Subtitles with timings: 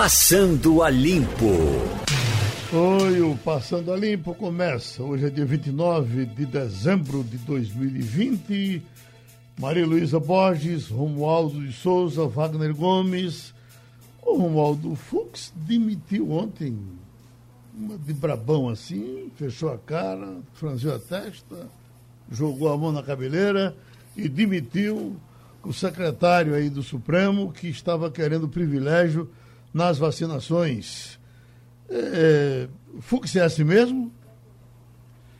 [0.00, 1.50] Passando a Limpo.
[2.72, 5.02] Oi, o Passando a Limpo começa.
[5.02, 8.80] Hoje é dia 29 de dezembro de 2020.
[9.58, 13.52] Maria Luísa Borges, Romualdo de Souza, Wagner Gomes.
[14.22, 16.78] O Romualdo Fux demitiu ontem,
[17.76, 21.68] uma de brabão assim, fechou a cara, franziu a testa,
[22.30, 23.74] jogou a mão na cabeleira
[24.16, 25.16] e demitiu
[25.64, 29.28] o secretário aí do Supremo que estava querendo privilégio
[29.78, 31.20] nas vacinações.
[31.88, 32.68] É,
[33.00, 34.12] Fux é assim mesmo?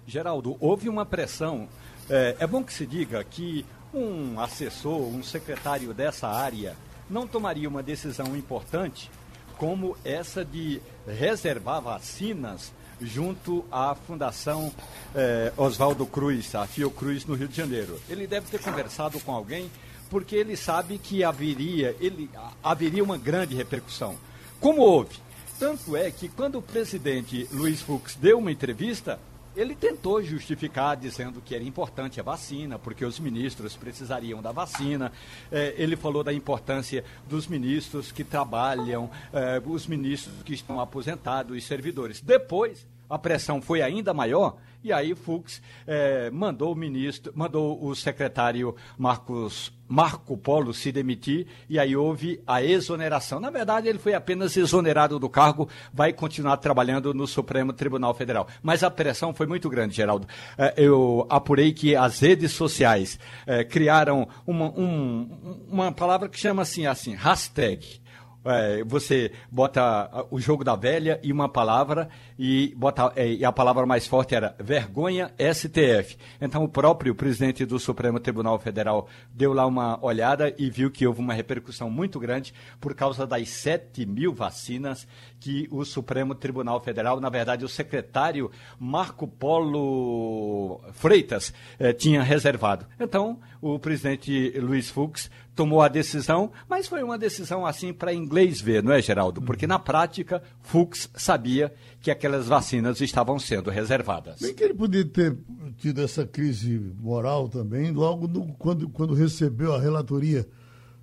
[0.06, 1.68] Geraldo, houve uma pressão.
[2.08, 6.76] É, é bom que se diga que um assessor, um secretário dessa área,
[7.10, 9.10] não tomaria uma decisão importante
[9.56, 14.72] como essa de reservar vacinas junto à Fundação
[15.14, 17.98] eh, Oswaldo Cruz, a Fiocruz, no Rio de Janeiro.
[18.08, 19.70] Ele deve ter conversado com alguém
[20.10, 22.30] porque ele sabe que haveria, ele,
[22.62, 24.16] haveria uma grande repercussão.
[24.60, 25.16] Como houve?
[25.58, 29.18] Tanto é que quando o presidente Luiz Fux deu uma entrevista,
[29.56, 35.12] ele tentou justificar dizendo que era importante a vacina, porque os ministros precisariam da vacina.
[35.50, 41.56] É, ele falou da importância dos ministros que trabalham, é, os ministros que estão aposentados,
[41.56, 42.20] os servidores.
[42.20, 47.94] Depois, a pressão foi ainda maior e aí Fux é, mandou o ministro, mandou o
[47.94, 53.40] secretário Marcos Marco Polo se demitir e aí houve a exoneração.
[53.40, 58.46] Na verdade, ele foi apenas exonerado do cargo, vai continuar trabalhando no Supremo Tribunal Federal.
[58.62, 60.28] Mas a pressão foi muito grande, Geraldo.
[60.58, 66.62] É, eu apurei que as redes sociais é, criaram uma, um, uma palavra que chama
[66.62, 68.00] assim, assim, hashtag
[68.44, 72.08] é, você bota o jogo da velha e uma palavra
[72.38, 76.16] e, bota, é, e a palavra mais forte era vergonha STF.
[76.40, 81.06] Então o próprio presidente do Supremo Tribunal Federal deu lá uma olhada e viu que
[81.06, 85.06] houve uma repercussão muito grande por causa das 7 mil vacinas
[85.40, 92.86] que o Supremo Tribunal Federal, na verdade o secretário Marco Polo Freitas, eh, tinha reservado.
[92.98, 98.60] Então o presidente Luiz Fux tomou a decisão, mas foi uma decisão assim para inglês
[98.60, 99.42] ver, não é, Geraldo?
[99.42, 104.40] Porque na prática, Fux sabia que aquelas vacinas estavam sendo reservadas.
[104.40, 105.36] Bem que ele podia ter
[105.76, 110.46] tido essa crise moral também, logo no, quando, quando recebeu a relatoria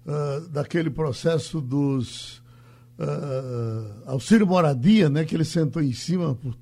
[0.05, 2.37] uh, daquele processo dos
[2.97, 6.55] uh, auxílio moradia, né, que ele sentou em cima por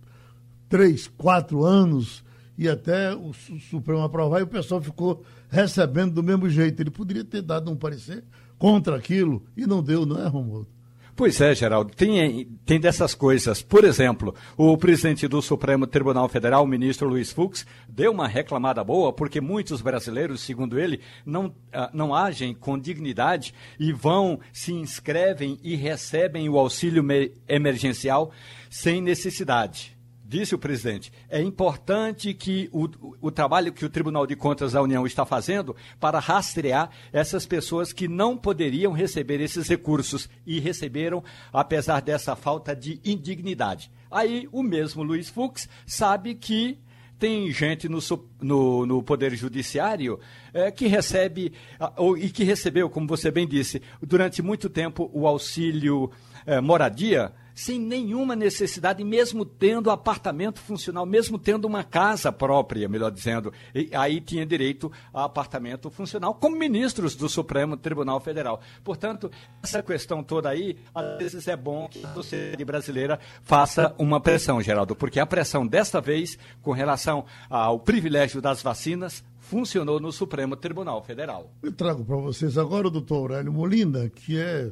[0.67, 2.23] três, quatro anos
[2.57, 6.81] e até o Supremo aprovar e o pessoal ficou recebendo do mesmo jeito.
[6.81, 8.23] Ele poderia ter dado um parecer
[8.57, 10.67] contra aquilo e não deu, não é, Romualdo?
[11.15, 13.61] Pois é, Geraldo, tem, tem dessas coisas.
[13.61, 18.83] Por exemplo, o presidente do Supremo Tribunal Federal, o ministro Luiz Fux, deu uma reclamada
[18.83, 24.73] boa porque muitos brasileiros, segundo ele, não, ah, não agem com dignidade e vão, se
[24.73, 27.05] inscrevem e recebem o auxílio
[27.47, 28.31] emergencial
[28.67, 29.92] sem necessidade
[30.33, 32.89] disse o presidente, é importante que o,
[33.21, 37.93] o trabalho que o Tribunal de Contas da União está fazendo para rastrear essas pessoas
[37.93, 43.91] que não poderiam receber esses recursos e receberam, apesar dessa falta de indignidade.
[44.09, 46.79] Aí o mesmo Luiz Fux sabe que
[47.19, 47.99] tem gente no,
[48.41, 50.19] no, no Poder Judiciário
[50.51, 51.53] é, que recebe,
[51.95, 56.11] ou, e que recebeu, como você bem disse, durante muito tempo o auxílio
[56.43, 63.11] é, moradia sem nenhuma necessidade, mesmo tendo apartamento funcional, mesmo tendo uma casa própria, melhor
[63.11, 63.53] dizendo.
[63.93, 68.61] Aí tinha direito a apartamento funcional, como ministros do Supremo Tribunal Federal.
[68.83, 69.29] Portanto,
[69.61, 74.61] essa questão toda aí, às vezes é bom que a sociedade brasileira faça uma pressão,
[74.61, 80.55] Geraldo, porque a pressão desta vez, com relação ao privilégio das vacinas, funcionou no Supremo
[80.55, 81.51] Tribunal Federal.
[81.61, 84.71] Eu trago para vocês agora o doutor Aurélio Molina, que é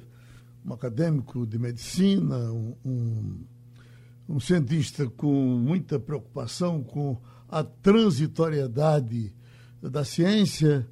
[0.65, 3.45] um acadêmico de medicina, um,
[4.29, 9.33] um, cientista com muita preocupação com a transitoriedade
[9.81, 10.87] da ciência,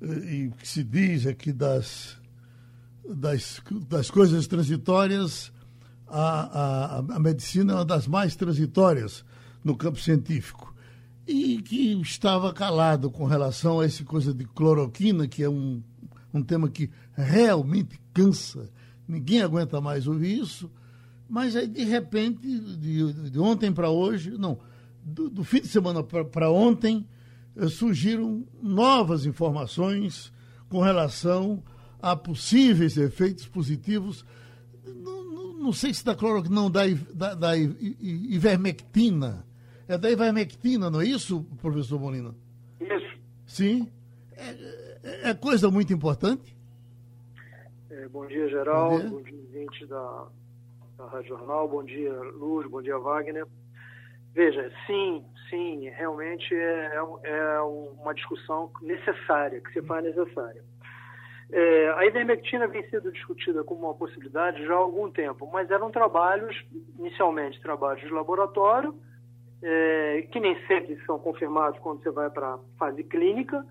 [0.00, 2.16] e o que se diz é que das,
[3.08, 5.50] das, das coisas transitórias,
[6.06, 9.24] a, a, a medicina é uma das mais transitórias
[9.64, 10.74] no campo científico.
[11.26, 15.82] E que estava calado com relação a essa coisa de cloroquina, que é um,
[16.32, 18.70] um tema que realmente cansa
[19.08, 20.70] ninguém aguenta mais ouvir isso,
[21.28, 24.58] mas aí, de repente, de, de ontem para hoje, não,
[25.02, 27.06] do, do, fim de semana para ontem,
[27.56, 30.32] eh, surgiram novas informações
[30.68, 31.62] com relação
[32.00, 34.24] a possíveis efeitos positivos.
[34.86, 36.82] Não, não, não sei se da cloroquina, não, da,
[37.14, 39.44] da, da ivermectina.
[39.86, 42.34] É da ivermectina, não é isso, professor Molina?
[42.80, 43.18] Isso.
[43.46, 43.88] Sim.
[44.32, 46.57] É, é, é coisa muito importante?
[48.06, 48.90] Bom dia, geral.
[48.90, 50.26] Bom dia, bom dia da,
[50.98, 51.68] da Rádio Jornal.
[51.68, 53.46] Bom dia, Luz, bom dia, Wagner.
[54.34, 56.92] Veja, sim, sim, realmente é,
[57.24, 60.62] é, é uma discussão necessária, que se faz necessária.
[61.50, 65.90] É, a ivermectina vem sendo discutida como uma possibilidade já há algum tempo, mas eram
[65.90, 66.54] trabalhos,
[66.98, 68.94] inicialmente trabalhos de laboratório,
[69.62, 73.64] é, que nem sempre são confirmados quando você vai para a fase clínica.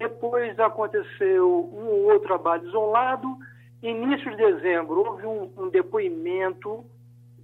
[0.00, 3.36] Depois aconteceu um ou outro trabalho isolado.
[3.82, 6.86] Início de dezembro, houve um, um depoimento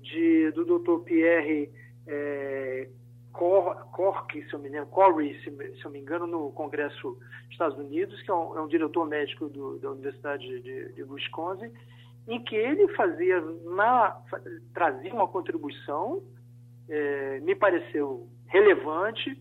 [0.01, 1.05] de, do Dr.
[1.05, 1.71] Pierre
[2.07, 2.89] é,
[3.31, 7.79] Cork, se eu me engano, Corey, se, se, eu me engano, no Congresso dos Estados
[7.79, 11.71] Unidos, que é um, é um diretor médico do, da Universidade de, de, Wisconsin,
[12.27, 14.17] em que ele fazia na,
[14.73, 16.23] trazia uma contribuição,
[16.89, 19.39] é, me pareceu relevante.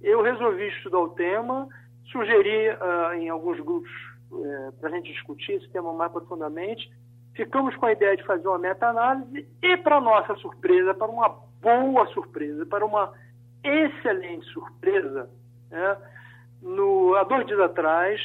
[0.00, 1.68] Eu resolvi estudar o tema,
[2.10, 3.90] sugeri uh, em alguns grupos
[4.32, 6.90] é, para a gente discutir esse tema mais profundamente.
[7.34, 11.28] Ficamos com a ideia de fazer uma meta-análise e, para nossa surpresa, para uma
[11.60, 13.12] boa surpresa, para uma
[13.62, 15.30] excelente surpresa,
[15.70, 15.96] né?
[16.62, 18.20] no, há dois dias atrás,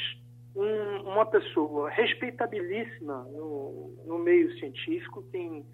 [0.55, 5.65] um, uma pessoa respeitabilíssima no, no, meio científico, tem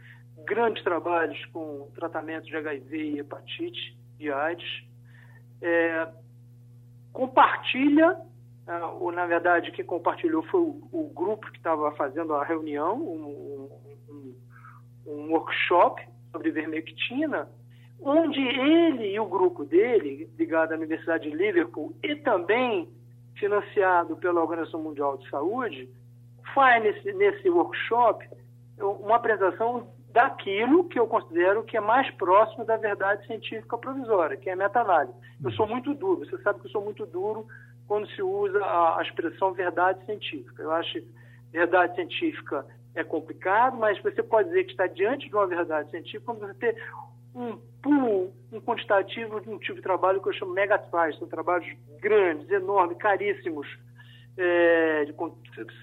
[0.45, 4.83] grandes trabalhos com tratamento de HIV e hepatite e AIDS,
[5.61, 6.07] é,
[7.13, 8.17] compartilha,
[8.67, 12.97] é, ou na verdade quem compartilhou foi o, o grupo que estava fazendo a reunião,
[12.97, 13.69] um,
[14.09, 14.35] um,
[15.05, 16.01] um workshop
[16.31, 17.47] sobre vermectina,
[18.01, 22.89] onde ele e o grupo dele, ligado à Universidade de Liverpool e também
[23.35, 25.89] financiado pela Organização Mundial de Saúde,
[26.53, 28.27] faz nesse, nesse workshop
[28.79, 34.47] uma apresentação daquilo que eu considero que é mais próximo da verdade científica provisória, que
[34.47, 35.17] é a meta-análise.
[35.43, 37.47] Eu sou muito duro, você sabe que eu sou muito duro
[37.87, 40.61] quando se usa a, expressão verdade científica.
[40.61, 41.07] Eu acho que
[41.51, 42.63] verdade científica
[42.93, 46.53] é complicado, mas você pode dizer que está diante de uma verdade científica quando você
[46.53, 46.75] tem
[47.35, 51.67] um pool, um quantitativo de um tipo de trabalho que eu chamo megatrials, são trabalhos
[51.99, 53.67] grandes, enormes, caríssimos,
[54.37, 55.15] é, de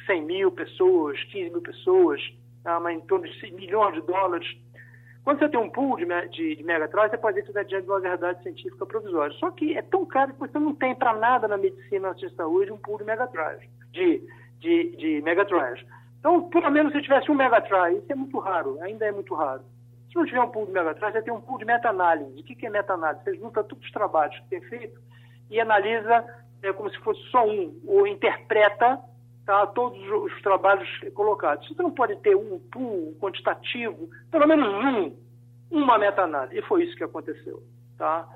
[0.07, 2.21] 100 mil pessoas, 15 mil pessoas,
[2.65, 4.49] mas em torno de milhões de dólares.
[5.25, 7.87] Quando você tem um pool de, de, de você pode dizer que você está de
[7.87, 9.37] uma verdade científica provisória.
[9.39, 12.73] Só que é tão caro que você não tem para nada na medicina, na saúde,
[12.73, 13.63] um pool de megatrials,
[13.93, 14.23] de,
[14.59, 15.85] de, de megatrials.
[16.19, 19.63] Então, pelo menos se tivesse um megatrial, isso é muito raro, ainda é muito raro.
[20.11, 22.41] Se não tiver um pool de megatrás, você tem um pool de meta-análise.
[22.41, 23.23] O que, é meta-análise?
[23.25, 25.01] Você junta todos os trabalhos que tem feito
[25.49, 26.25] e analisa
[26.63, 29.01] é, como se fosse só um, ou interpreta
[29.45, 31.67] tá, todos os trabalhos colocados.
[31.69, 35.17] Você não pode ter um pool quantitativo, pelo menos um,
[35.71, 36.59] uma meta-análise.
[36.59, 37.63] E foi isso que aconteceu.
[37.97, 38.29] Tá?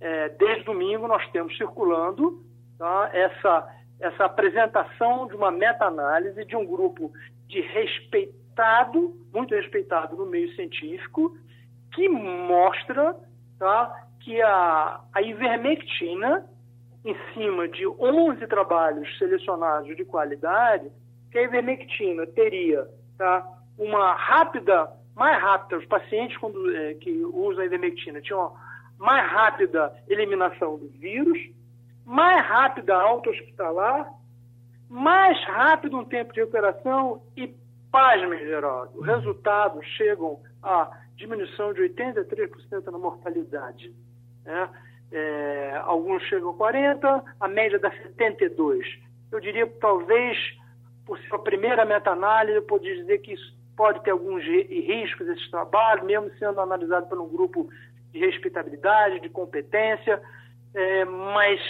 [0.00, 2.42] É, desde domingo nós temos circulando
[2.78, 3.68] tá, essa,
[4.00, 7.12] essa apresentação de uma meta-análise de um grupo
[7.46, 11.36] de respeitado, muito respeitado no meio científico,
[11.92, 13.16] que mostra
[13.58, 16.44] tá, que a, a ivermectina,
[17.04, 20.90] em cima de 11 trabalhos selecionados de qualidade,
[21.30, 23.46] que a ivermectina teria tá,
[23.76, 28.52] uma rápida, mais rápida, os pacientes quando, é, que usam a ivermectina tinham
[28.98, 31.38] mais rápida eliminação do vírus,
[32.06, 34.10] mais rápida alta hospitalar,
[34.88, 37.54] mais rápido um tempo de recuperação e
[37.94, 43.94] Pasmem, Geraldo, os resultados chegam a diminuição de 83% na mortalidade.
[44.44, 44.68] Né?
[45.12, 48.82] É, alguns chegam a 40%, a média dá 72%.
[49.30, 50.38] Eu diria talvez,
[51.04, 55.50] por ser a primeira meta-análise, eu poderia dizer que isso pode ter alguns riscos esse
[55.50, 57.68] trabalho, mesmo sendo analisado por um grupo
[58.12, 60.22] de respeitabilidade, de competência,
[60.72, 61.60] é, mas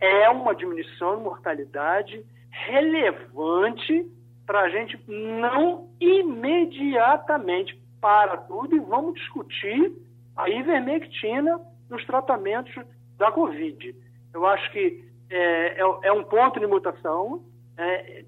[0.00, 4.06] é uma diminuição de mortalidade relevante
[4.46, 9.92] para a gente não imediatamente para tudo e vamos discutir
[10.36, 12.74] a ivermectina nos tratamentos
[13.16, 13.94] da Covid.
[14.32, 17.42] Eu acho que é, é, é um ponto de mutação.
[17.76, 18.24] É,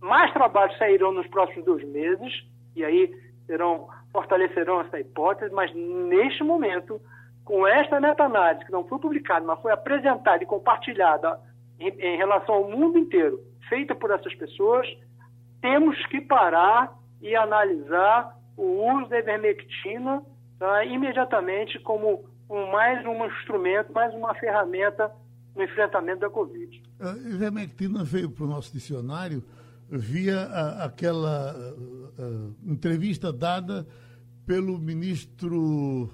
[0.00, 3.14] mais trabalhos sairão nos próximos dois meses e aí
[3.46, 7.00] serão, fortalecerão essa hipótese, mas neste momento,
[7.44, 11.38] com esta meta-análise que não foi publicada, mas foi apresentada e compartilhada
[11.78, 14.86] em, em relação ao mundo inteiro, feita por essas pessoas,
[15.60, 20.22] temos que parar e analisar o uso da ivermectina
[20.58, 22.24] tá, imediatamente como
[22.70, 25.10] mais um instrumento, mais uma ferramenta
[25.56, 26.82] no enfrentamento da Covid.
[27.00, 29.42] A ivermectina veio para o nosso dicionário
[29.88, 33.86] via a, aquela a, a, entrevista dada
[34.46, 36.10] pelo ministro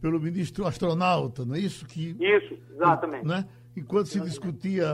[0.00, 3.48] pelo ministro astronauta, não é isso que isso exatamente, né?
[3.76, 4.86] Enquanto se discutia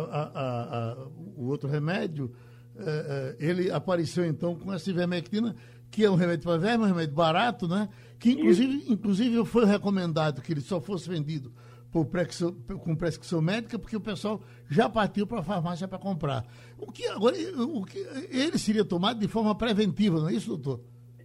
[1.37, 2.35] o outro remédio,
[2.76, 5.55] é, é, ele apareceu então com essa ivermectina
[5.94, 7.88] que é um remédio para verme, um remédio barato, né?
[8.18, 11.52] Que inclusive, inclusive foi recomendado que ele só fosse vendido
[11.92, 16.44] por prescrição, com prescrição médica, porque o pessoal já partiu para a farmácia para comprar.
[16.76, 17.98] O que agora o que
[18.28, 20.80] ele seria tomado de forma preventiva, não é isso, doutor?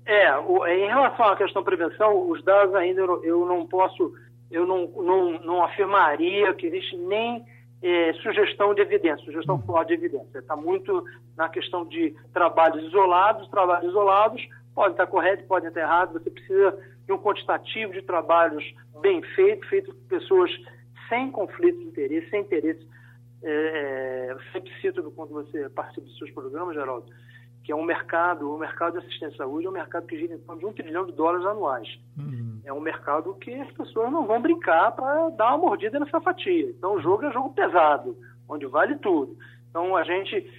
[0.05, 4.13] É, o, em relação à questão prevenção, os dados ainda eu, eu não posso,
[4.51, 7.43] eu não, não, não afirmaria que existe nem
[7.81, 9.61] é, sugestão de evidência, sugestão uhum.
[9.63, 10.37] forte de evidência.
[10.37, 11.03] Está muito
[11.35, 14.47] na questão de trabalhos isolados, trabalhos isolados
[14.79, 18.63] podem estar corretos, podem estar errados, você precisa de um quantitativo de trabalhos
[19.01, 20.49] bem feito, feito por pessoas
[21.09, 22.87] sem conflito de interesse, sem interesse.
[23.43, 27.11] É, é, eu sempre cito quando você participa dos seus programas, Geraldo,
[27.61, 30.33] que é um mercado, o mercado de assistência à saúde é um mercado que gira
[30.33, 31.99] em torno de um trilhão de dólares anuais.
[32.17, 32.61] Uhum.
[32.63, 36.69] É um mercado que as pessoas não vão brincar para dar uma mordida nessa fatia.
[36.69, 38.15] Então o jogo é jogo pesado,
[38.47, 39.35] onde vale tudo.
[39.69, 40.49] Então a gente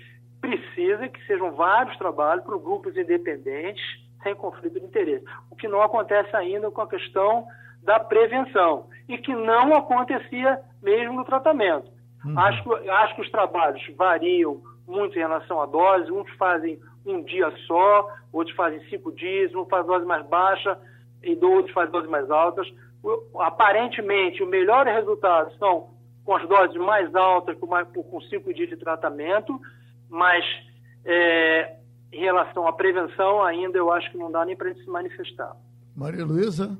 [0.43, 3.83] precisa que sejam vários trabalhos para grupos independentes,
[4.23, 5.25] sem conflito de interesse.
[5.51, 7.47] O que não acontece ainda com a questão
[7.83, 11.91] da prevenção e que não acontecia mesmo no tratamento.
[12.25, 12.39] Uhum.
[12.39, 17.51] Acho, acho que os trabalhos variam muito em relação à dose, uns fazem um dia
[17.67, 20.79] só, outros fazem cinco dias, um faz dose mais baixa
[21.23, 22.67] e outros fazem doses mais altas.
[23.39, 25.91] Aparentemente, o melhor resultado são
[26.25, 29.59] com as doses mais altas, com, mais, com cinco dias de tratamento,
[30.09, 30.45] mas
[31.05, 31.77] é,
[32.13, 35.57] em relação à prevenção, ainda eu acho que não dá nem para se manifestar.
[35.95, 36.77] Maria Luísa?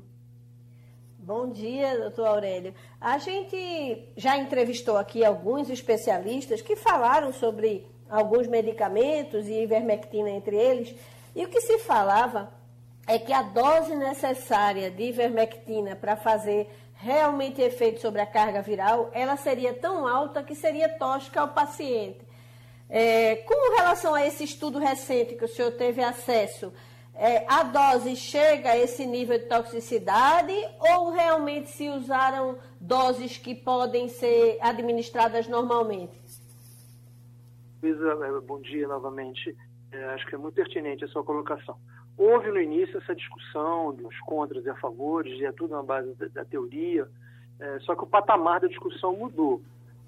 [1.19, 2.73] Bom dia, doutor Aurélio.
[2.99, 10.55] A gente já entrevistou aqui alguns especialistas que falaram sobre alguns medicamentos e ivermectina entre
[10.55, 10.95] eles,
[11.35, 12.51] e o que se falava
[13.07, 19.09] é que a dose necessária de ivermectina para fazer realmente efeito sobre a carga viral,
[19.13, 22.19] ela seria tão alta que seria tóxica ao paciente.
[22.93, 26.73] É, com relação a esse estudo recente que o senhor teve acesso,
[27.15, 33.55] é, a dose chega a esse nível de toxicidade ou realmente se usaram doses que
[33.55, 36.19] podem ser administradas normalmente?
[37.81, 39.55] Luísa, bom dia novamente.
[39.89, 41.77] É, acho que é muito pertinente a sua colocação.
[42.17, 46.13] Houve no início essa discussão dos contras e a favores, e é tudo na base
[46.15, 47.07] da, da teoria,
[47.57, 49.61] é, só que o patamar da discussão mudou.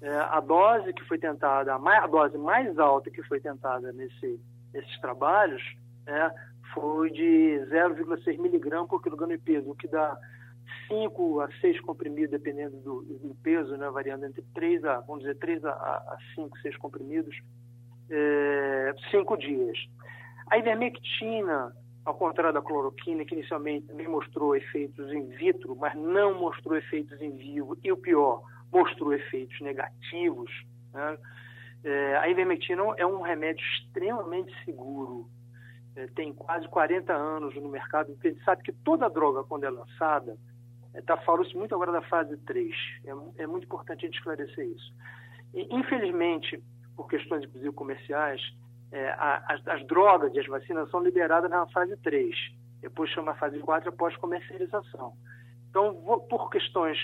[0.04, 4.38] É, a dose que foi tentada, a, dose mais alta que foi tentada nesse,
[4.70, 5.62] nesses trabalhos,
[6.06, 6.30] é,
[6.74, 10.14] foi de 0,6 miligramas por quilograma de peso, o que dá
[10.88, 15.36] 5 a 6 comprimidos, dependendo do, do, peso, né, variando entre 3 a, vamos dizer,
[15.36, 17.40] 3 a, a 5, 6 comprimidos,
[18.10, 19.78] é, 5 dias.
[20.50, 26.38] A ivermectina, ao contrário da cloroquina, que inicialmente também mostrou efeitos in vitro, mas não
[26.38, 28.42] mostrou efeitos em vivo, e o pior,
[28.74, 30.50] mostrou efeitos negativos.
[30.92, 31.18] Né?
[31.84, 35.30] É, a ivermectina é um remédio extremamente seguro.
[35.94, 38.10] É, tem quase 40 anos no mercado.
[38.10, 40.36] A gente sabe que toda droga, quando é lançada,
[40.92, 42.74] está é, falando-se muito agora da fase 3.
[43.04, 44.92] É, é, muito importante a gente esclarecer isso.
[45.54, 46.60] E, infelizmente,
[46.96, 48.40] por questões, inclusive, comerciais,
[48.90, 52.34] é, a, as, as, drogas e as vacinas são liberadas na fase 3.
[52.80, 55.14] Depois chama a fase 4 após comercialização.
[55.70, 55.94] Então,
[56.28, 56.98] por questões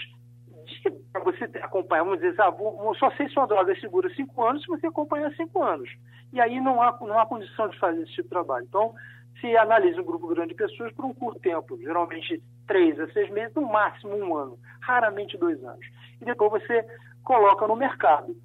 [1.13, 4.63] para você acompanhar, vamos dizer, ah, vou, só sei se uma droga segura cinco anos
[4.63, 5.91] se você acompanhar cinco anos.
[6.33, 8.65] E aí não há, não há condição de fazer esse tipo de trabalho.
[8.69, 8.95] Então,
[9.41, 13.29] se analisa um grupo grande de pessoas por um curto tempo, geralmente três a seis
[13.31, 15.87] meses, no máximo um ano, raramente dois anos.
[16.21, 16.87] E depois você
[17.25, 18.37] coloca no mercado.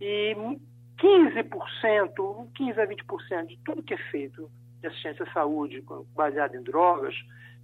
[0.00, 0.34] E
[0.98, 6.62] 15%, 15 a 20% de tudo que é feito de assistência à saúde baseado em
[6.62, 7.14] drogas,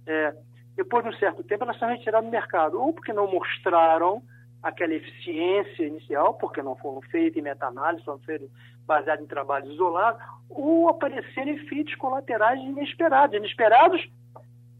[0.05, 0.35] é,
[0.75, 4.21] depois de um certo tempo, elas são retiradas do mercado, ou porque não mostraram
[4.61, 8.49] aquela eficiência inicial, porque não foram feitas em meta-análise, foram feitas
[8.85, 14.09] baseadas em trabalhos isolados, ou apareceram efeitos colaterais inesperados, inesperados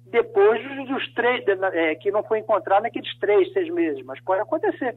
[0.06, 4.96] depois dos três, é, que não foi encontrado naqueles três, seis meses, mas pode acontecer.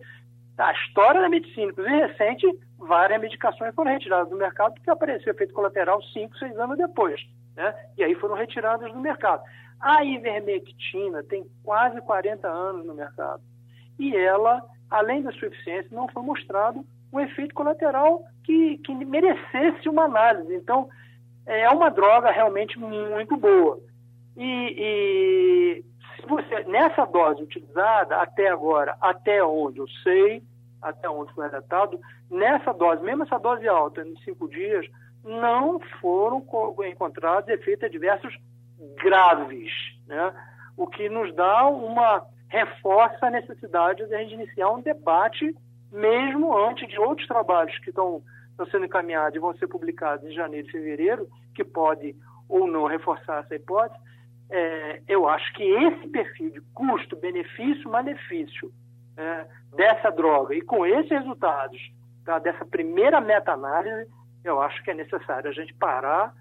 [0.57, 2.47] A história da medicina, inclusive recente,
[2.79, 7.21] várias medicações foram retiradas do mercado porque apareceu efeito colateral cinco, seis anos depois.
[7.57, 7.75] Né?
[7.97, 9.43] E aí foram retiradas do mercado.
[9.81, 13.43] A ivermectina tem quase 40 anos no mercado.
[13.99, 19.89] E ela, além da sua eficiência, não foi mostrado um efeito colateral que, que merecesse
[19.89, 20.55] uma análise.
[20.55, 20.89] Então,
[21.47, 23.81] é uma droga realmente muito boa.
[24.37, 25.85] E, e
[26.17, 30.43] se você, nessa dose utilizada até agora, até onde eu sei,
[30.81, 31.99] até onde foi relatado,
[32.31, 34.87] nessa dose, mesmo essa dose alta, em cinco dias,
[35.25, 36.45] não foram
[36.91, 38.39] encontrados efeitos adversos
[39.03, 39.73] graves,
[40.07, 40.35] né?
[40.77, 45.55] o que nos dá uma reforça a necessidade de a gente iniciar um debate
[45.93, 50.33] mesmo antes de outros trabalhos que estão, estão sendo encaminhados e vão ser publicados em
[50.33, 52.15] janeiro e fevereiro, que pode
[52.49, 54.01] ou não reforçar essa hipótese,
[54.51, 58.73] é, eu acho que esse perfil de custo, benefício, malefício
[59.17, 61.79] é, dessa droga e com esses resultados
[62.25, 64.11] tá, dessa primeira meta-análise,
[64.43, 66.35] eu acho que é necessário a gente parar,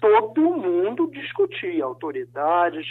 [0.00, 2.86] todo mundo discutir, autoridades,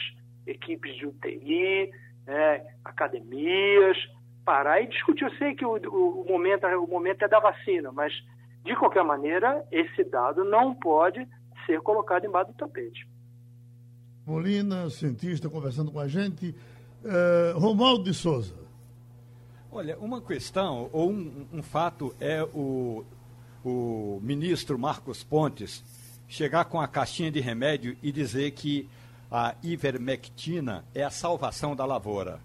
[0.45, 1.91] equipes de UTI,
[2.25, 3.97] é, academias,
[4.45, 5.25] parar e discutir.
[5.25, 8.13] Eu sei que o, o, o, momento, o momento é da vacina, mas,
[8.63, 11.27] de qualquer maneira, esse dado não pode
[11.65, 13.07] ser colocado embaixo do tapete.
[14.25, 16.53] Molina, cientista, conversando com a gente.
[17.03, 18.55] Uh, Romualdo de Souza.
[19.71, 23.05] Olha, uma questão ou um, um fato é o,
[23.63, 25.83] o ministro Marcos Pontes
[26.27, 28.89] chegar com a caixinha de remédio e dizer que
[29.31, 32.39] a ivermectina é a salvação da lavoura.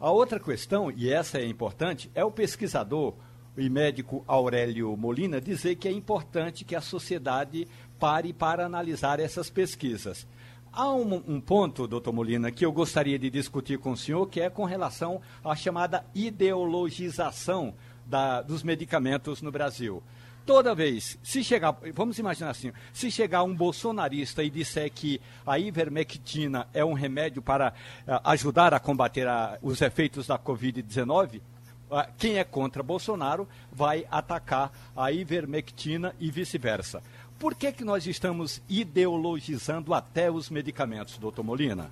[0.00, 3.14] A outra questão, e essa é importante, é o pesquisador
[3.56, 7.66] e médico Aurélio Molina dizer que é importante que a sociedade
[7.98, 10.26] pare para analisar essas pesquisas.
[10.72, 14.40] Há um, um, ponto, doutor Molina, que eu gostaria de discutir com o senhor, que
[14.40, 17.74] é com relação à chamada ideologização
[18.06, 20.02] da, dos medicamentos no Brasil.
[20.48, 25.58] Toda vez, se chegar, vamos imaginar assim, se chegar um bolsonarista e disser que a
[25.58, 31.42] ivermectina é um remédio para uh, ajudar a combater a, os efeitos da Covid-19,
[31.90, 37.02] uh, quem é contra Bolsonaro vai atacar a ivermectina e vice-versa.
[37.38, 41.90] Por que, que nós estamos ideologizando até os medicamentos, doutor Molina?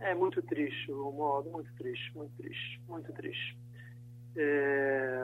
[0.00, 3.65] É muito triste, modo muito triste, muito triste, muito triste.
[4.36, 5.20] É...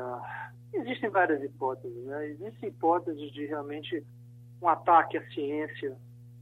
[0.74, 2.28] Existem várias hipóteses, né?
[2.28, 4.04] Existem hipóteses de realmente
[4.60, 5.96] um ataque à ciência,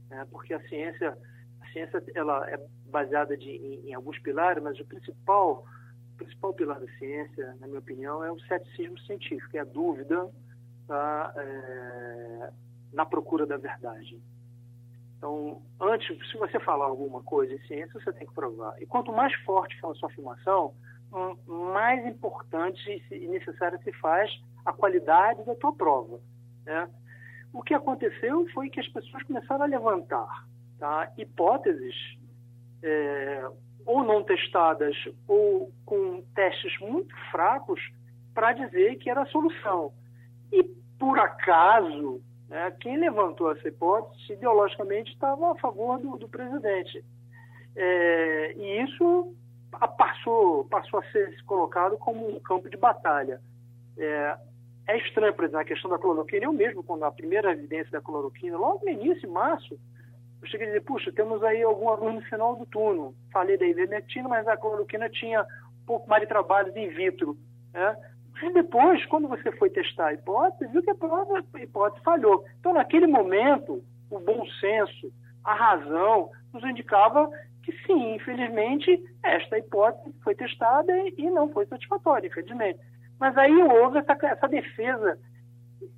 [0.09, 0.25] né?
[0.31, 1.17] porque a ciência,
[1.59, 5.65] a ciência ela é baseada de, em, em alguns pilares, mas o principal,
[6.13, 10.29] o principal pilar da ciência, na minha opinião, é o ceticismo científico, é a dúvida,
[10.87, 12.51] tá, é,
[12.93, 14.21] na procura da verdade.
[15.17, 18.75] Então, antes, se você falar alguma coisa em ciência, você tem que provar.
[18.81, 20.73] E quanto mais forte for a sua afirmação,
[21.47, 24.31] mais importante e necessária se faz
[24.65, 26.19] a qualidade da tua prova.
[26.65, 26.89] Né?
[27.53, 30.47] O que aconteceu foi que as pessoas começaram a levantar
[30.79, 31.95] tá, hipóteses
[32.81, 33.49] é,
[33.85, 34.95] ou não testadas
[35.27, 37.81] ou com testes muito fracos
[38.33, 39.91] para dizer que era a solução.
[40.51, 40.63] E
[40.97, 47.03] por acaso, né, quem levantou essa hipótese ideologicamente estava a favor do, do presidente.
[47.75, 49.35] É, e isso
[49.71, 53.41] passou, passou a ser colocado como um campo de batalha.
[53.97, 54.37] É,
[54.87, 56.45] é estranho, por exemplo, a questão da cloroquina.
[56.45, 59.79] Eu mesmo, quando a primeira evidência da cloroquina, logo no início, em março,
[60.41, 63.13] eu cheguei a dizer, puxa, temos aí alguma luz no final do túnel.
[63.31, 67.37] Falei da ivermectina, mas a cloroquina tinha um pouco mais de trabalho in vitro.
[67.73, 67.95] Né?
[68.53, 72.43] Depois, quando você foi testar a hipótese, viu que a, prova, a hipótese falhou.
[72.59, 77.29] Então, naquele momento, o bom senso, a razão, nos indicava
[77.63, 82.79] que sim, infelizmente, esta hipótese foi testada e não foi satisfatória, infelizmente.
[83.19, 85.17] Mas aí houve essa, essa defesa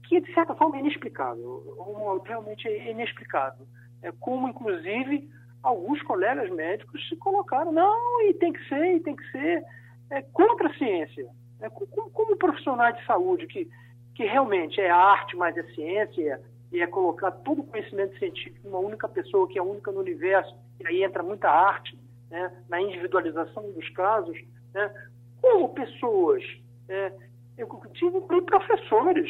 [0.08, 3.66] que, de certa forma, é inexplicável, realmente é inexplicável.
[4.02, 5.30] É como, inclusive,
[5.62, 9.64] alguns colegas médicos se colocaram, não, e tem que ser, e tem que ser,
[10.10, 11.26] é, contra a ciência.
[11.62, 13.70] É, como, como profissional de saúde, que,
[14.16, 16.42] que realmente é arte, mas é ciência,
[16.74, 20.00] e é colocar todo o conhecimento científico em uma única pessoa, que é única no
[20.00, 21.98] universo, e aí entra muita arte
[22.32, 24.36] né, na individualização dos casos,
[24.74, 24.92] né,
[25.40, 26.44] como pessoas,
[26.88, 27.14] né,
[27.58, 29.30] eu tive professores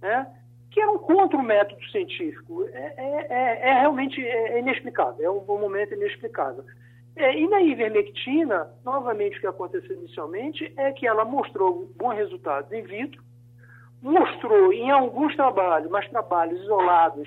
[0.00, 0.26] né,
[0.70, 2.64] que eram contra o método científico.
[2.68, 6.64] É, é, é, é realmente é, é inexplicável, é um momento inexplicável.
[7.16, 12.72] É, e na ivermectina, novamente o que aconteceu inicialmente é que ela mostrou bons resultados
[12.72, 13.22] in vitro,
[14.04, 17.26] mostrou em alguns trabalhos, mas trabalhos isolados,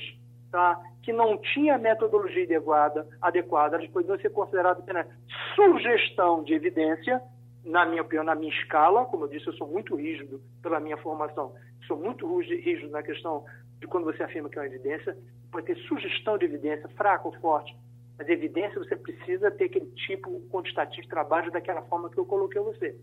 [0.51, 5.07] tá, que não tinha metodologia adequada, adequada elas poderiam ser consideradas apenas
[5.55, 7.19] sugestão de evidência,
[7.65, 10.97] na minha opinião, na minha escala, como eu disse, eu sou muito rígido pela minha
[10.97, 11.51] formação,
[11.87, 13.43] sou muito rígido na questão
[13.79, 15.17] de quando você afirma que é uma evidência,
[15.51, 17.75] pode ter sugestão de evidência, fraca ou forte,
[18.19, 22.61] mas evidência você precisa ter aquele tipo quantitativo de trabalho daquela forma que eu coloquei
[22.61, 22.95] você.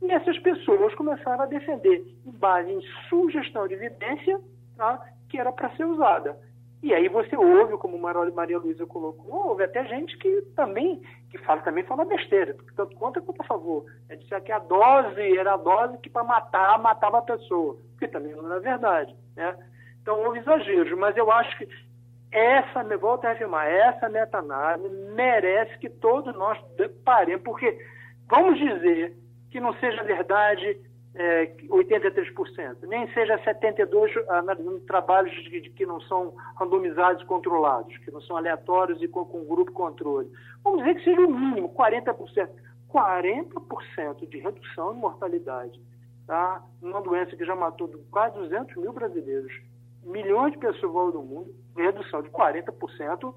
[0.00, 4.40] E essas pessoas começaram a defender, em base em sugestão de evidência,
[4.76, 6.38] tá, que era para ser usada.
[6.80, 11.60] E aí você ouve, como Maria Luísa colocou, ouve até gente que também, que fala,
[11.62, 13.84] também fala besteira, tanto contra quanto a favor.
[14.08, 18.06] É dizer que a dose era a dose que para matar, matava a pessoa, que
[18.06, 19.14] também não é verdade.
[19.34, 19.56] Né?
[20.00, 21.68] Então houve exageros, mas eu acho que
[22.30, 26.58] essa, volto a afirmar, essa meta-análise merece que todos nós
[27.04, 27.76] paremos, porque
[28.28, 29.16] vamos dizer
[29.50, 30.78] que não seja verdade
[31.14, 37.96] é, 83%, nem seja 72% analisando trabalhos de, de, que não são randomizados e controlados,
[37.98, 40.30] que não são aleatórios e com, com grupo controle.
[40.62, 42.48] Vamos dizer que seja o mínimo, 40%.
[42.88, 45.78] 40% de redução de mortalidade,
[46.26, 46.62] tá?
[46.80, 49.52] Uma doença que já matou quase 200 mil brasileiros,
[50.02, 53.34] milhões de pessoas ao do mundo, redução de 40%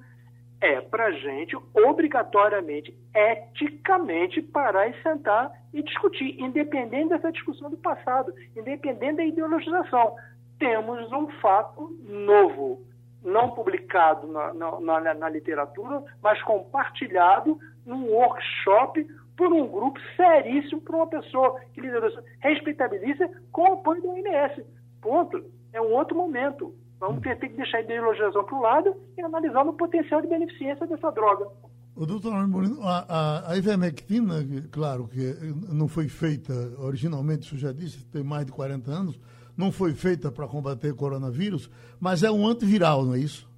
[0.62, 8.32] é para gente, obrigatoriamente, eticamente, parar e sentar e discutir, independente dessa discussão do passado,
[8.56, 10.16] independente da ideologização.
[10.60, 12.86] Temos um fato novo,
[13.24, 19.04] não publicado na, na, na literatura, mas compartilhado num workshop
[19.36, 24.64] por um grupo seríssimo, por uma pessoa que liderou respeitabilíssima com o apoio da OMS.
[25.02, 25.44] Ponto.
[25.74, 26.76] É um outro momento.
[27.02, 30.28] Vamos ter, ter que deixar a ideologização para o lado e analisar o potencial de
[30.28, 31.48] beneficência dessa droga.
[31.96, 34.36] O doutor Molino, a, a, a, ivermectina,
[34.72, 35.36] claro que
[35.74, 39.20] não foi feita originalmente, isso já disse, tem mais de 40 anos,
[39.58, 43.50] não foi feita para combater coronavírus, mas é um antiviral, não é isso?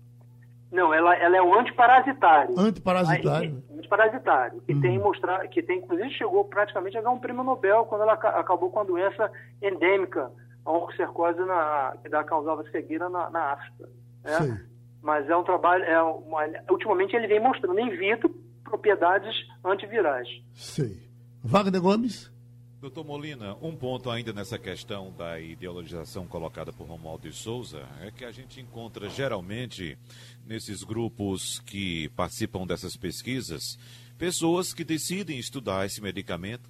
[0.71, 2.57] Não, ela, ela é um antiparasitário.
[2.57, 3.61] Antiparasitário.
[3.69, 4.81] Aí, antiparasitário, que hum.
[4.81, 8.71] tem mostrar, que tem, inclusive chegou praticamente a ganhar um prêmio Nobel quando ela acabou
[8.71, 9.29] com a doença
[9.61, 10.31] endêmica
[10.65, 13.89] a oncocercose na, que dá, causava cegueira na, na África.
[14.23, 14.65] Né?
[15.01, 18.29] Mas é um trabalho, é uma, ultimamente ele vem mostrando em vitro
[18.63, 20.27] propriedades antivirais.
[20.53, 21.09] Sei.
[21.43, 22.31] Wagner Gomes?
[22.79, 28.11] Doutor Molina, um ponto ainda nessa questão da ideologização colocada por Romualdo de Souza é
[28.11, 29.97] que a gente encontra geralmente
[30.45, 33.77] nesses grupos que participam dessas pesquisas
[34.17, 36.69] pessoas que decidem estudar esse medicamento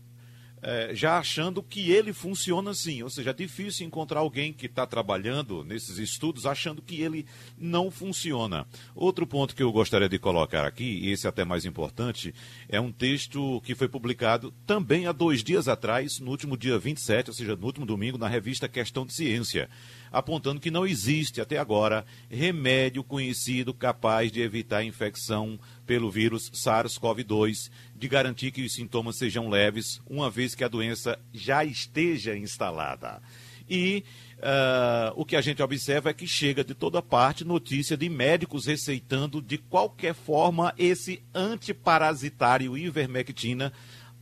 [0.64, 3.04] é, já achando que ele funciona assim.
[3.04, 7.26] Ou seja, é difícil encontrar alguém que está trabalhando nesses estudos achando que ele
[7.58, 8.66] não funciona.
[8.96, 12.34] Outro ponto que eu gostaria de colocar aqui, e esse é até mais importante,
[12.70, 17.30] é um texto que foi publicado também há dois dias atrás, no último dia 27,
[17.30, 19.70] ou seja, no último domingo, na revista Questão de Ciência
[20.14, 26.50] apontando que não existe até agora remédio conhecido capaz de evitar a infecção pelo vírus
[26.52, 32.36] SARS-CoV-2, de garantir que os sintomas sejam leves, uma vez que a doença já esteja
[32.36, 33.22] instalada.
[33.70, 34.04] E
[34.40, 38.66] uh, o que a gente observa é que chega de toda parte notícia de médicos
[38.66, 43.72] receitando de qualquer forma esse antiparasitário ivermectina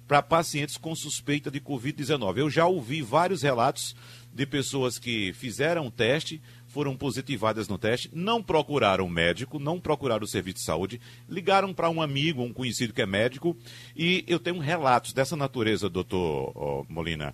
[0.07, 2.37] para pacientes com suspeita de Covid-19.
[2.37, 3.95] Eu já ouvi vários relatos
[4.33, 6.41] de pessoas que fizeram o teste,
[6.71, 11.89] foram positivadas no teste, não procuraram médico, não procuraram o serviço de saúde, ligaram para
[11.89, 13.57] um amigo, um conhecido que é médico,
[13.95, 17.33] e eu tenho relatos dessa natureza, doutor Molina,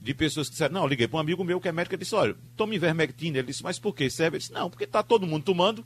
[0.00, 2.14] de pessoas que disseram, não, liguei para um amigo meu que é médico, ele disse,
[2.14, 4.36] olha, tome ivermectina, ele disse, mas por que serve?
[4.36, 5.84] Ele disse, não, porque está todo mundo tomando,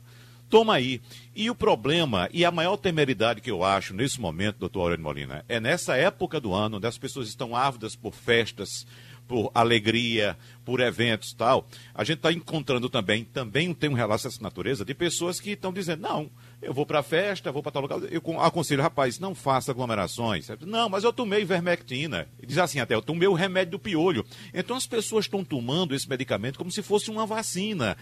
[0.49, 0.99] toma aí.
[1.35, 5.45] E o problema, e a maior temeridade que eu acho nesse momento, doutor Aurélio Molina,
[5.47, 8.87] é nessa época do ano, onde as pessoas estão ávidas por festas,
[9.27, 14.41] por alegria, por eventos tal, a gente está encontrando também, também tem um relato dessa
[14.41, 16.29] natureza, de pessoas que estão dizendo, não,
[16.61, 20.47] eu vou para a festa, vou para tal lugar, eu aconselho, rapaz, não faça aglomerações.
[20.61, 22.27] Não, mas eu tomei vermectina.
[22.45, 24.25] Diz assim até, eu tomei o remédio do piolho.
[24.53, 27.95] Então as pessoas estão tomando esse medicamento como se fosse uma vacina.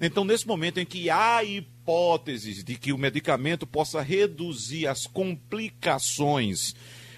[0.00, 6.74] Então, nesse momento em que há hipóteses de que o medicamento possa reduzir as complicações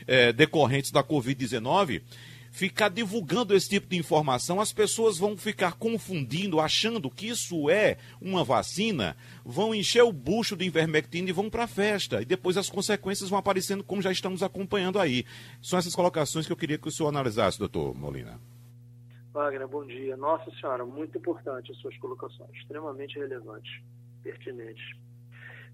[0.06, 2.02] é, decorrentes da Covid-19,
[2.52, 7.96] ficar divulgando esse tipo de informação, as pessoas vão ficar confundindo, achando que isso é
[8.20, 12.20] uma vacina, vão encher o bucho de ivermectina e vão para a festa.
[12.20, 15.24] E depois as consequências vão aparecendo, como já estamos acompanhando aí.
[15.62, 18.38] São essas colocações que eu queria que o senhor analisasse, doutor Molina.
[19.32, 20.14] Wagner, bom dia.
[20.14, 23.80] Nossa Senhora, muito importante as suas colocações, extremamente relevantes,
[24.22, 24.94] pertinentes.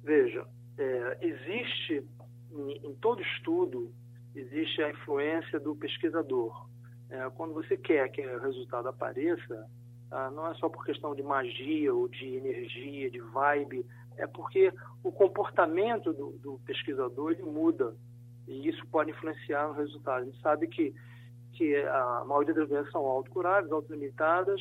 [0.04, 0.46] Veja,
[0.78, 2.04] é, existe
[2.52, 3.92] em, em todo estudo
[4.34, 6.67] existe a influência do pesquisador.
[7.11, 9.66] É, quando você quer que o resultado apareça,
[10.11, 13.85] ah, não é só por questão de magia ou de energia, de vibe,
[14.16, 17.94] é porque o comportamento do, do pesquisador ele muda
[18.47, 20.23] e isso pode influenciar no resultado.
[20.23, 20.94] A gente sabe que,
[21.53, 24.61] que a maioria das doenças são autocuráveis, autolimitadas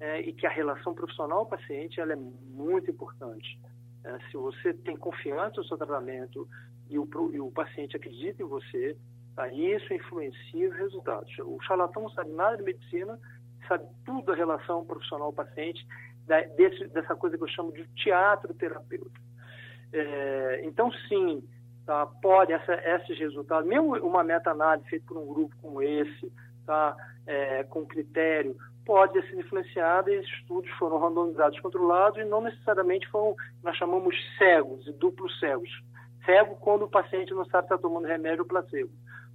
[0.00, 3.58] é, e que a relação profissional-paciente ela é muito importante.
[4.04, 6.48] É, se você tem confiança no seu tratamento
[6.88, 8.96] e o, e o paciente acredita em você,
[9.52, 11.30] Isso influencia os resultados.
[11.40, 13.18] O charlatão não sabe nada de medicina,
[13.68, 15.86] sabe tudo da relação profissional-paciente,
[16.92, 19.14] dessa coisa que eu chamo de teatro terapêutico.
[19.92, 21.46] É, então, sim,
[21.84, 26.32] tá, pode essa, esses resultados, mesmo uma meta-análise feita por um grupo como esse,
[26.64, 26.96] tá,
[27.26, 33.36] é, com critério, pode ser influenciada e estudos foram randomizados, controlados e não necessariamente foram,
[33.62, 35.70] nós chamamos cegos e duplos cegos.
[36.24, 38.90] Cego quando o paciente não sabe se está tomando remédio ou placebo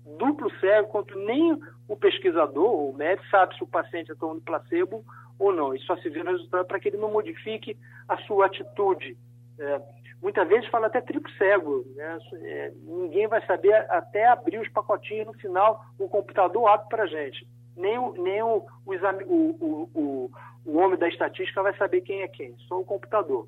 [0.06, 5.04] duplo cego, quanto nem o pesquisador, o médico, sabe se o paciente é tomando placebo
[5.38, 5.74] ou não.
[5.76, 9.18] E só se vê no resultado para que ele não modifique a sua atitude.
[9.60, 9.82] É,
[10.22, 11.86] muitas vezes fala até triplo cego.
[11.96, 12.20] Né?
[12.44, 17.08] É, ninguém vai saber até abrir os pacotinhos no final, o computador abre para a
[17.08, 17.48] gente.
[17.76, 20.32] Nem, o, nem o, o, exame, o, o,
[20.66, 23.48] o, homem da estatística vai saber quem é quem, só o computador.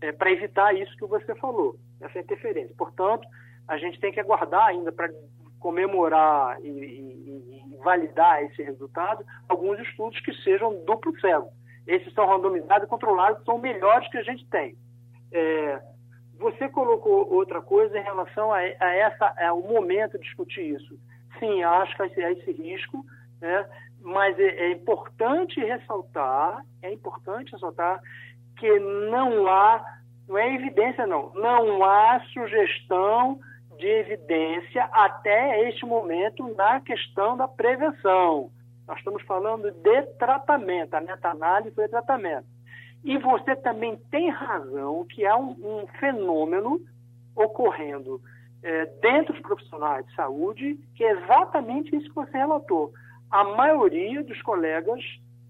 [0.00, 2.74] É, para evitar isso que você falou, essa interferência.
[2.76, 3.28] Portanto,
[3.68, 5.10] a gente tem que aguardar ainda para
[5.60, 11.50] comemorar e, e, e, validar esse resultado alguns estudos que sejam duplo cego.
[11.86, 14.76] Esses são randomizados e controlados, são melhores que a gente tem.
[15.32, 15.80] É,
[16.38, 20.98] você colocou outra coisa em relação a, a essa, é o momento de discutir isso.
[21.38, 23.04] Sim, acho que há esse risco,
[23.40, 23.66] né?
[24.02, 28.00] mas é, é importante ressaltar, é importante ressaltar
[28.56, 29.84] que não há,
[30.28, 33.38] não é evidência não, não há sugestão
[33.80, 38.50] de evidência até este momento na questão da prevenção.
[38.86, 42.46] Nós estamos falando de tratamento, a meta-análise foi tratamento.
[43.02, 46.80] E você também tem razão que há um, um fenômeno
[47.34, 48.20] ocorrendo
[48.62, 52.92] é, dentro dos profissionais de saúde, que é exatamente isso que você relatou.
[53.30, 55.00] A maioria dos colegas,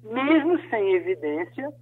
[0.05, 1.73] mesmo sem evidência,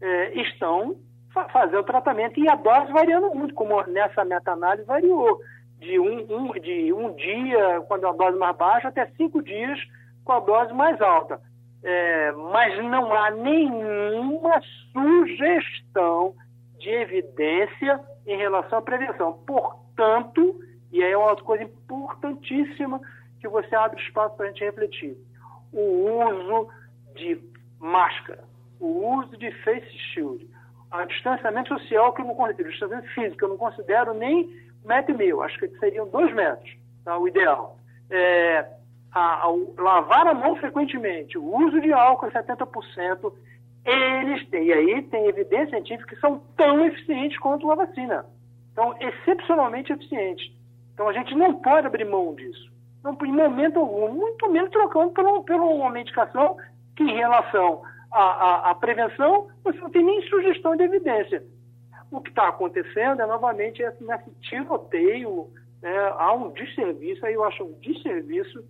[0.00, 0.96] é, estão
[1.32, 5.40] fa fazendo tratamento e a dose variando muito, como nessa meta-análise variou
[5.78, 9.78] de um, um, de um dia, quando a dose mais baixa, até cinco dias
[10.24, 11.40] com a dose mais alta.
[11.82, 14.60] É, mas não há nenhuma
[14.92, 16.34] sugestão
[16.78, 19.34] de evidência em relação à prevenção.
[19.46, 20.60] Portanto,
[20.90, 23.00] e aí é uma coisa importantíssima
[23.40, 25.16] que você abre espaço para a gente refletir:
[25.72, 26.68] o uso
[27.14, 27.40] de
[27.78, 28.42] máscara,
[28.80, 30.48] o uso de face shield,
[30.92, 34.50] o distanciamento social que eu não considero, o distanciamento físico eu não considero nem
[34.86, 37.76] metro e meio, acho que seriam dois metros, tá, o ideal.
[38.10, 38.66] É,
[39.12, 43.32] a, a, lavar a mão frequentemente, o uso de álcool 70%,
[43.84, 48.26] eles têm, e aí tem evidência científica que são tão eficientes quanto a vacina.
[48.72, 50.52] Então, excepcionalmente eficientes.
[50.92, 52.70] Então, a gente não pode abrir mão disso.
[53.02, 56.56] Não, em momento algum, muito menos trocando por, por uma medicação
[56.96, 61.42] que, em relação à, à, à prevenção, você não tem nem sugestão de evidência.
[62.10, 65.50] O que está acontecendo é novamente esse, nesse tiroteio,
[65.82, 68.64] né, há um desserviço, aí eu acho um desserviço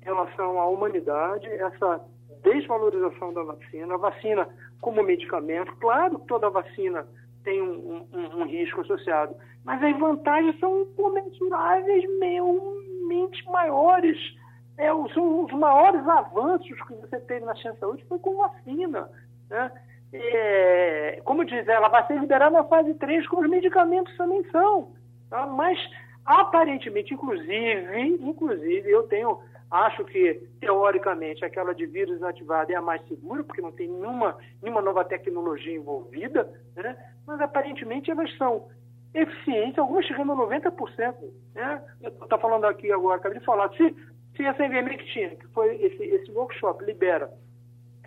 [0.00, 2.00] em relação à humanidade, essa
[2.42, 4.48] desvalorização da vacina, a vacina
[4.80, 7.06] como medicamento, claro que toda vacina
[7.42, 14.18] tem um, um, um risco associado, mas as vantagens são comensuráveis, realmente maiores.
[14.76, 19.10] É, são os maiores avanços que você teve na ciência da saúde foi com vacina.
[19.50, 19.72] Né?
[20.12, 24.92] É, como diz ela, vai ser liberada na fase 3, como os medicamentos também são.
[25.28, 25.46] Tá?
[25.46, 25.78] Mas,
[26.24, 29.38] aparentemente, inclusive, inclusive, eu tenho,
[29.70, 34.36] acho que, teoricamente, aquela de vírus inativado é a mais segura, porque não tem nenhuma,
[34.62, 36.96] nenhuma nova tecnologia envolvida, né?
[37.26, 38.68] mas aparentemente elas são
[39.14, 41.14] eficientes, algumas chegando a 90%.
[41.54, 41.82] Né?
[42.02, 43.94] Eu estou falando aqui agora, acabei de falar, se,
[44.34, 47.30] se essa ivermectina, que foi esse, esse workshop, libera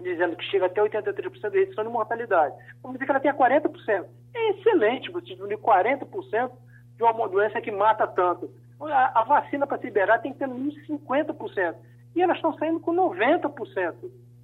[0.01, 2.55] dizendo que chega até 83% de redução de mortalidade.
[2.81, 4.05] Vamos dizer que ela tenha 40%.
[4.33, 6.51] É excelente você diminuir 40%
[6.97, 8.49] de uma doença que mata tanto.
[8.79, 11.75] A, a vacina para se liberar tem que ter no mínimo 50%.
[12.15, 13.93] E elas estão saindo com 90%.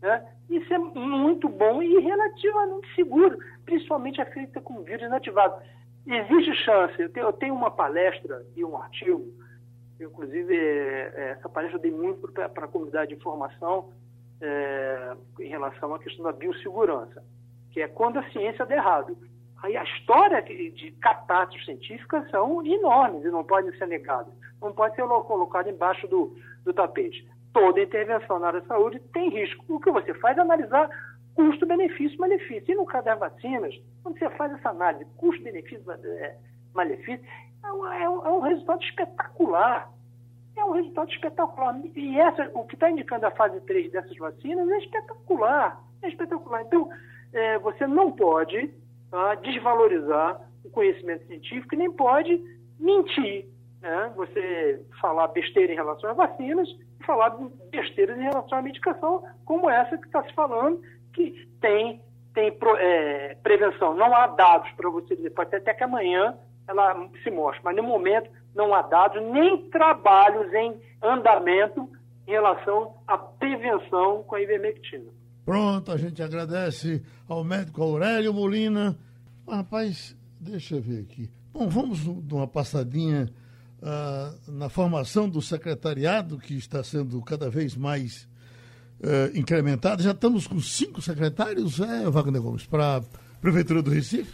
[0.01, 0.25] Né?
[0.49, 5.61] Isso é muito bom e relativamente seguro, principalmente é feita com vírus inativado.
[6.05, 9.27] Existe chance, eu tenho, eu tenho uma palestra e um artigo,
[9.99, 13.89] inclusive é, é, essa palestra eu dei muito para a comunidade de informação,
[14.41, 17.23] é, em relação à questão da biossegurança,
[17.71, 19.17] que é quando a ciência der errado.
[19.63, 24.33] Aí a história de, de catástrofes científicas são enormes e não podem ser negadas.
[24.61, 27.27] Não pode ser colocado embaixo do, do tapete.
[27.53, 29.65] Toda intervenção na área da saúde tem risco.
[29.67, 30.89] O que você faz é analisar
[31.33, 32.71] custo-benefício, malefício.
[32.71, 33.73] E no caso das vacinas,
[34.03, 36.35] quando você faz essa análise, custo-benefício, é,
[36.73, 37.25] malefício,
[37.63, 39.91] é um, é um é resultado espetacular
[40.59, 41.79] é um resultado espetacular.
[41.95, 45.81] E essa, o que está indicando a fase 3 dessas vacinas é espetacular.
[46.01, 46.61] É espetacular.
[46.63, 46.89] Então,
[47.33, 48.73] é, você não pode
[49.11, 52.41] tá, desvalorizar o conhecimento científico e nem pode
[52.79, 53.45] mentir.
[53.81, 54.11] Né?
[54.15, 56.67] Você falar besteira em relação às vacinas
[56.99, 57.37] e falar
[57.69, 60.81] besteiras em relação à medicação, como essa que está se falando,
[61.13, 62.01] que tem,
[62.33, 63.93] tem é, prevenção.
[63.95, 67.83] Não há dados para você dizer, pode até que amanhã ela se mostre, mas no
[67.83, 71.89] momento não há dados nem trabalhos em andamento
[72.27, 75.11] em relação à prevenção com a ivermectina.
[75.45, 78.97] Pronto, a gente agradece ao médico Aurélio Molina.
[79.47, 81.29] rapaz, deixa eu ver aqui.
[81.53, 83.29] Bom, vamos dar uma passadinha
[83.81, 88.27] ah, na formação do secretariado, que está sendo cada vez mais
[89.01, 90.01] eh, incrementada.
[90.01, 93.01] Já estamos com cinco secretários, é, Wagner Gomes, para a
[93.39, 94.33] Prefeitura do Recife?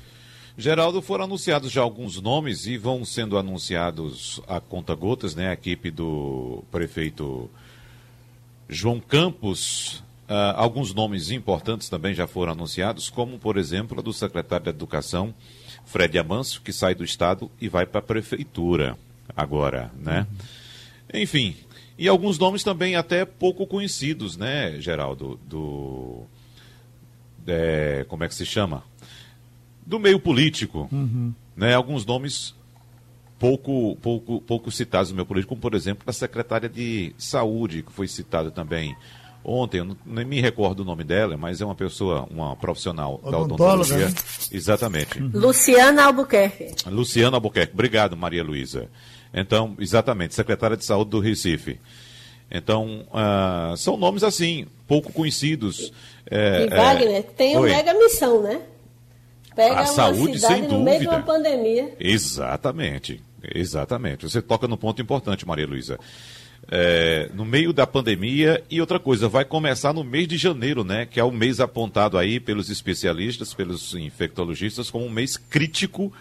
[0.58, 5.50] Geraldo, foram anunciados já alguns nomes e vão sendo anunciados a conta-gotas, né?
[5.50, 7.50] A equipe do prefeito
[8.70, 10.04] João Campos.
[10.24, 14.70] Uh, alguns nomes importantes também já foram anunciados, como, por exemplo, a do secretário de
[14.70, 15.34] Educação,
[15.86, 18.98] Fred Amâncio, que sai do Estado e vai para a Prefeitura
[19.36, 20.26] agora, né?
[21.13, 21.56] Enfim,
[21.98, 25.39] e alguns nomes também até pouco conhecidos, né, Geraldo?
[25.46, 26.24] Do.
[27.46, 28.84] É, como é que se chama?
[29.86, 30.88] Do meio político.
[30.91, 31.34] Uhum.
[31.56, 31.74] Né?
[31.74, 32.56] Alguns nomes
[33.38, 37.91] pouco, pouco, pouco citados no meio político, como por exemplo a secretária de saúde, que
[37.91, 38.96] foi citada também
[39.43, 43.19] ontem, eu não, nem me recordo o nome dela, mas é uma pessoa, uma profissional
[43.24, 44.08] da odontologia.
[44.08, 44.13] Né?
[44.52, 45.22] Exatamente.
[45.22, 45.32] Uhum.
[45.34, 46.72] Luciana Albuquerque.
[46.88, 47.74] Luciana Albuquerque.
[47.74, 48.88] Obrigado, Maria Luísa.
[49.34, 51.80] Então, exatamente, secretária de Saúde do Recife.
[52.50, 55.91] Então, uh, são nomes assim, pouco conhecidos.
[56.30, 57.22] É, e Wagner é...
[57.24, 58.62] tem uma mega missão, né?
[59.56, 60.78] Pega a saúde, sem dúvida.
[60.78, 61.96] no meio de uma pandemia.
[62.00, 63.22] Exatamente,
[63.54, 64.30] exatamente.
[64.30, 66.00] Você toca no ponto importante, Maria Luísa.
[66.72, 71.06] É, no meio da pandemia e outra coisa, vai começar no mês de janeiro, né?
[71.06, 76.12] Que é o mês apontado aí pelos especialistas, pelos infectologistas, como um mês crítico,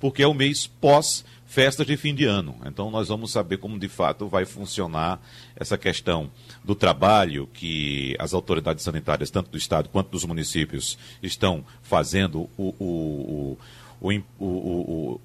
[0.00, 2.56] porque é o mês pós festas de fim de ano.
[2.64, 5.20] Então nós vamos saber como de fato vai funcionar
[5.54, 6.30] essa questão
[6.64, 13.58] do trabalho que as autoridades sanitárias, tanto do Estado quanto dos municípios, estão fazendo, o,
[14.00, 14.08] o,
[14.40, 15.20] o,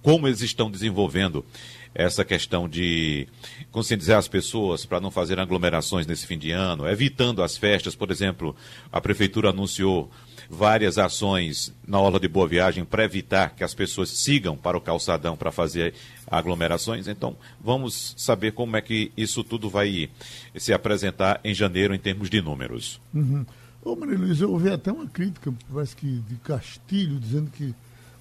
[0.00, 1.44] como eles estão desenvolvendo
[1.92, 3.26] essa questão de
[3.72, 7.96] conscientizar as pessoas para não fazer aglomerações nesse fim de ano, evitando as festas.
[7.96, 8.54] Por exemplo,
[8.92, 10.08] a prefeitura anunciou
[10.52, 14.80] várias ações na Orla de Boa Viagem para evitar que as pessoas sigam para o
[14.82, 15.94] calçadão para fazer
[16.30, 17.08] aglomerações.
[17.08, 20.10] Então, vamos saber como é que isso tudo vai
[20.54, 23.00] se apresentar em janeiro em termos de números.
[23.14, 23.46] Uhum.
[23.82, 27.74] Ô, Maria Luiz, eu ouvi até uma crítica, parece que de Castilho, dizendo que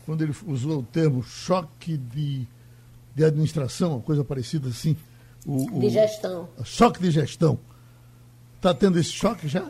[0.06, 2.48] quando ele usou o termo choque de,
[3.14, 4.96] de administração, uma coisa parecida assim.
[5.46, 6.48] O, o, de gestão.
[6.64, 7.60] Choque de gestão.
[8.56, 9.70] Está tendo esse choque já?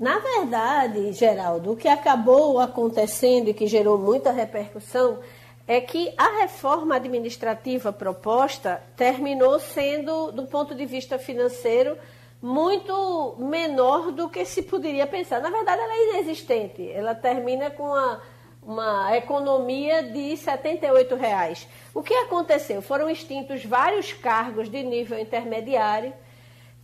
[0.00, 5.20] Na verdade, Geraldo, o que acabou acontecendo e que gerou muita repercussão
[5.66, 11.96] é que a reforma administrativa proposta terminou sendo, do ponto de vista financeiro,
[12.42, 15.40] muito menor do que se poderia pensar.
[15.40, 16.90] Na verdade, ela é inexistente.
[16.90, 18.22] Ela termina com uma,
[18.62, 21.66] uma economia de 78 reais.
[21.94, 22.82] O que aconteceu?
[22.82, 26.12] Foram extintos vários cargos de nível intermediário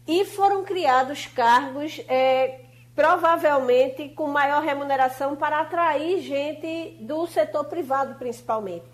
[0.06, 2.60] e foram criados cargos é,
[2.94, 8.84] provavelmente com maior remuneração para atrair gente do setor privado, principalmente.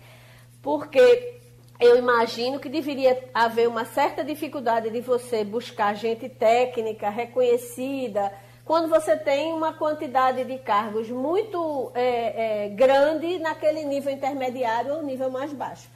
[0.61, 1.39] Porque
[1.79, 8.31] eu imagino que deveria haver uma certa dificuldade de você buscar gente técnica, reconhecida,
[8.65, 15.03] quando você tem uma quantidade de cargos muito é, é, grande naquele nível intermediário ou
[15.03, 15.89] nível mais baixo.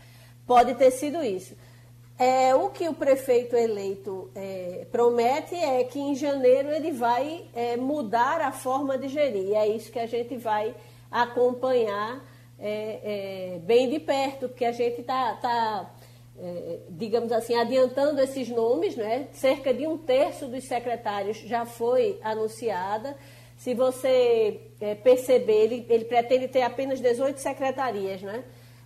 [0.48, 1.56] Pode ter sido isso.
[2.22, 7.76] É, o que o prefeito eleito é, promete é que em janeiro ele vai é,
[7.76, 9.56] mudar a forma de gerir.
[9.56, 10.76] É isso que a gente vai
[11.10, 12.24] acompanhar
[12.60, 15.96] é, é, bem de perto, porque a gente está, tá,
[16.38, 18.96] é, digamos assim, adiantando esses nomes.
[18.96, 19.30] Né?
[19.34, 23.18] Cerca de um terço dos secretários já foi anunciada.
[23.58, 24.62] Se você
[25.04, 28.44] perceber, ele, ele pretende ter apenas 18 secretarias, né?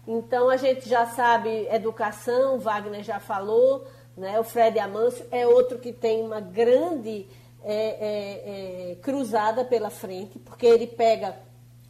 [0.07, 4.39] Então a gente já sabe educação, Wagner já falou, né?
[4.39, 7.27] o Fred Amâncio é outro que tem uma grande
[7.63, 11.35] é, é, é, cruzada pela frente, porque ele pega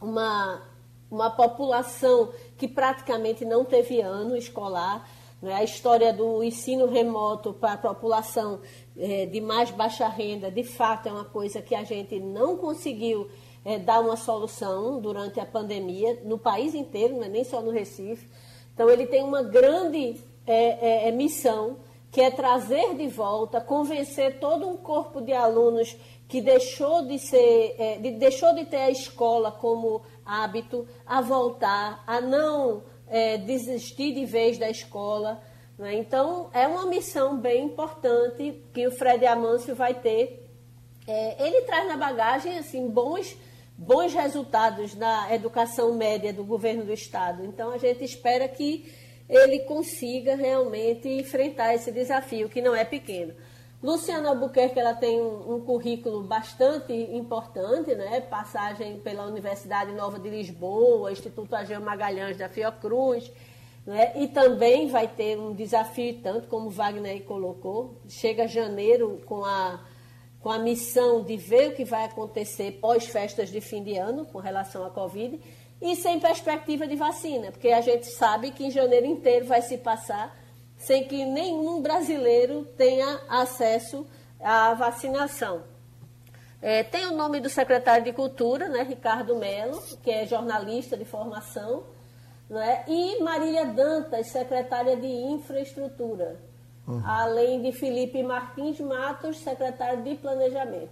[0.00, 0.62] uma,
[1.10, 5.06] uma população que praticamente não teve ano escolar.
[5.42, 5.52] Né?
[5.52, 8.60] A história do ensino remoto para a população
[8.96, 13.28] é, de mais baixa renda, de fato, é uma coisa que a gente não conseguiu
[13.66, 17.72] é, dar uma solução durante a pandemia no país inteiro, não é nem só no
[17.72, 18.30] Recife.
[18.72, 21.78] Então, ele tem uma grande é, é, é, missão,
[22.12, 25.96] que é trazer de volta, convencer todo um corpo de alunos
[26.28, 32.04] que deixou de, ser, é, de, deixou de ter a escola como hábito, a voltar,
[32.06, 35.42] a não é, desistir de vez da escola.
[35.76, 35.96] Né?
[35.96, 40.44] Então, é uma missão bem importante que o Fred Amâncio vai ter.
[41.38, 43.36] Ele traz na bagagem assim bons
[43.76, 47.44] bons resultados na educação média do governo do estado.
[47.44, 48.90] Então a gente espera que
[49.28, 53.34] ele consiga realmente enfrentar esse desafio, que não é pequeno.
[53.82, 58.20] Luciana Albuquerque ela tem um, um, currículo bastante importante, né?
[58.22, 63.30] passagem pela Universidade Nova de Lisboa, Instituto Ageu Magalhães da Fiocruz,
[63.84, 64.12] Né?
[64.16, 69.80] E também vai ter um desafio, tanto como Wagner colocou, chega janeiro com a,
[70.46, 74.38] com a missão de ver o que vai acontecer pós-festas de fim de ano com
[74.38, 75.40] relação à Covid
[75.82, 79.76] e sem perspectiva de vacina, porque a gente sabe que em janeiro inteiro vai se
[79.76, 80.38] passar
[80.78, 84.06] sem que nenhum brasileiro tenha acesso
[84.38, 85.64] à vacinação.
[86.62, 91.04] É, tem o nome do secretário de Cultura, né, Ricardo Melo, que é jornalista de
[91.04, 91.82] formação,
[92.48, 92.84] né?
[92.86, 96.38] e Marília Dantas, secretária de Infraestrutura,
[96.86, 97.02] uhum.
[97.04, 100.90] além de Felipe Martins Matos, secretário de Planejamento.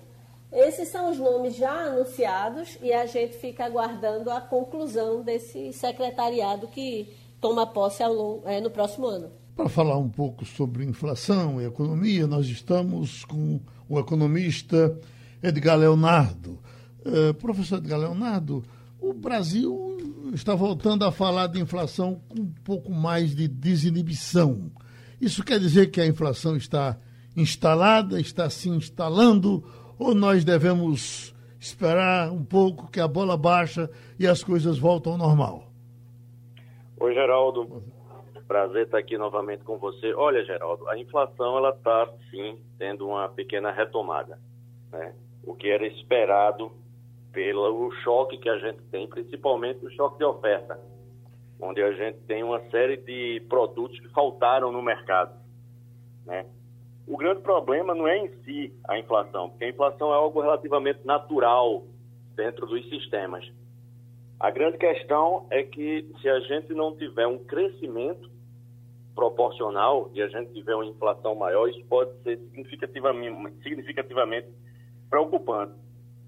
[0.52, 6.68] Esses são os nomes já anunciados e a gente fica aguardando a conclusão desse secretariado
[6.68, 9.30] que toma posse longo, é, no próximo ano.
[9.56, 14.98] Para falar um pouco sobre inflação e economia, nós estamos com o economista
[15.42, 16.58] Edgar Leonardo.
[17.04, 18.64] Uh, professor Edgar Leonardo,
[19.00, 19.98] o Brasil
[20.32, 24.70] está voltando a falar de inflação com um pouco mais de desinibição.
[25.20, 26.98] Isso quer dizer que a inflação está
[27.36, 29.64] instalada, está se instalando,
[29.98, 35.18] ou nós devemos esperar um pouco que a bola baixa e as coisas voltam ao
[35.18, 35.70] normal?
[37.00, 37.82] Oi, Geraldo.
[38.46, 40.12] Prazer estar aqui novamente com você.
[40.14, 44.38] Olha, Geraldo, a inflação ela está sim tendo uma pequena retomada,
[44.92, 45.14] né?
[45.42, 46.70] O que era esperado
[47.32, 50.78] pelo choque que a gente tem, principalmente o choque de oferta,
[51.60, 55.34] onde a gente tem uma série de produtos que faltaram no mercado.
[56.26, 56.46] Né?
[57.06, 61.04] O grande problema não é em si a inflação, porque a inflação é algo relativamente
[61.04, 61.84] natural
[62.34, 63.44] dentro dos sistemas.
[64.40, 68.30] A grande questão é que se a gente não tiver um crescimento
[69.14, 74.48] proporcional e a gente tiver uma inflação maior, isso pode ser significativamente, significativamente
[75.08, 75.74] preocupante.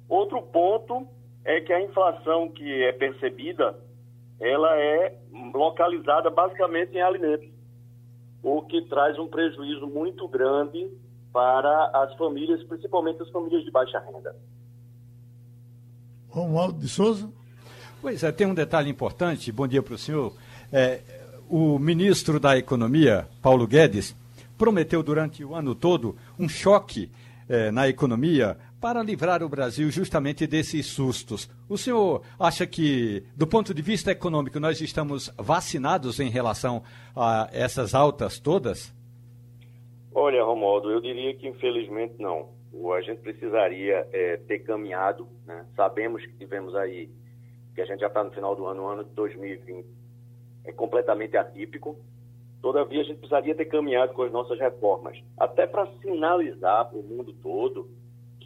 [0.08, 1.06] Outro ponto
[1.44, 3.78] é que a inflação que é percebida,
[4.41, 5.16] ela é
[5.55, 7.49] localizada basicamente em alimentos,
[8.43, 10.91] o que traz um prejuízo muito grande
[11.32, 14.34] para as famílias, principalmente as famílias de baixa renda.
[16.28, 17.30] Romualdo de Souza?
[18.01, 20.32] Pois é, tem um detalhe importante, bom dia para o senhor.
[20.72, 21.01] É,
[21.49, 24.14] o ministro da Economia, Paulo Guedes,
[24.57, 27.11] prometeu durante o ano todo um choque
[27.49, 31.48] é, na economia para livrar o Brasil justamente desses sustos.
[31.68, 36.82] O senhor acha que, do ponto de vista econômico, nós estamos vacinados em relação
[37.14, 38.94] a essas altas todas?
[40.14, 42.54] Olha, Romualdo, eu diria que infelizmente não.
[42.94, 45.64] A gente precisaria é, ter caminhado, né?
[45.74, 47.10] sabemos que tivemos aí,
[47.74, 49.86] que a gente já está no final do ano, o ano de 2020
[50.64, 51.96] é completamente atípico,
[52.60, 57.02] todavia a gente precisaria ter caminhado com as nossas reformas, até para sinalizar para o
[57.02, 57.88] mundo todo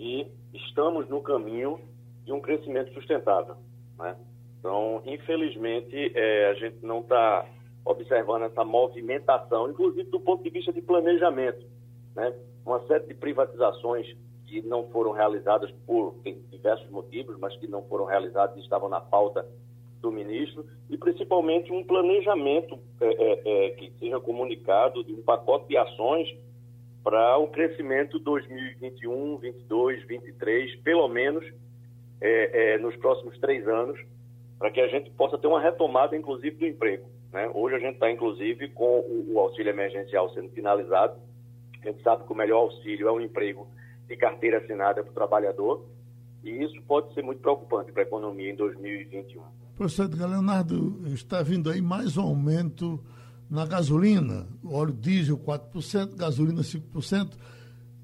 [0.00, 1.78] que estamos no caminho
[2.24, 3.56] de um crescimento sustentável.
[3.98, 4.16] Né?
[4.58, 7.46] Então, infelizmente, é, a gente não está
[7.84, 11.66] observando essa movimentação, inclusive do ponto de vista de planejamento.
[12.16, 12.34] Né?
[12.64, 14.06] Uma série de privatizações
[14.46, 16.16] que não foram realizadas por
[16.50, 19.46] diversos motivos, mas que não foram realizadas e estavam na pauta
[20.00, 25.68] do ministro, e principalmente um planejamento é, é, é que seja comunicado de um pacote
[25.68, 26.26] de ações
[27.02, 31.44] para o crescimento 2021, 22, 23, pelo menos
[32.20, 33.98] é, é, nos próximos três anos,
[34.58, 37.08] para que a gente possa ter uma retomada, inclusive, do emprego.
[37.32, 37.50] Né?
[37.54, 41.18] Hoje a gente está, inclusive, com o, o, auxílio emergencial sendo finalizado.
[41.82, 43.66] A gente sabe que o melhor auxílio é o emprego
[44.06, 45.86] de carteira assinada para o trabalhador,
[46.42, 49.42] e isso pode ser muito preocupante para a economia em 2021.
[49.76, 53.00] Professor Edgar Leonardo, está vindo aí mais um aumento
[53.50, 57.36] na gasolina, óleo diesel 4%, gasolina 5%.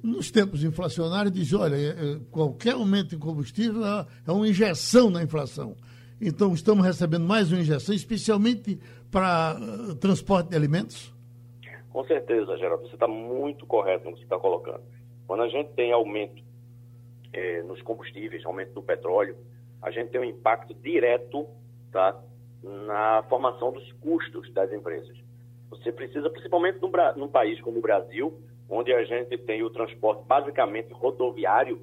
[0.02, 5.08] Nos tempos inflacionários, diz: olha, é, é, qualquer aumento em combustível é, é uma injeção
[5.08, 5.76] na inflação.
[6.20, 8.78] Então, estamos recebendo mais uma injeção, especialmente
[9.10, 11.14] para uh, transporte de alimentos?
[11.90, 14.82] Com certeza, Geraldo, você está muito correto no que você está colocando.
[15.26, 16.42] Quando a gente tem aumento
[17.32, 19.36] é, nos combustíveis, aumento do petróleo,
[19.82, 21.46] a gente tem um impacto direto
[21.92, 22.18] tá,
[22.62, 25.25] na formação dos custos das empresas.
[25.82, 30.24] Você precisa, principalmente num, num país como o Brasil, onde a gente tem o transporte
[30.26, 31.80] basicamente rodoviário,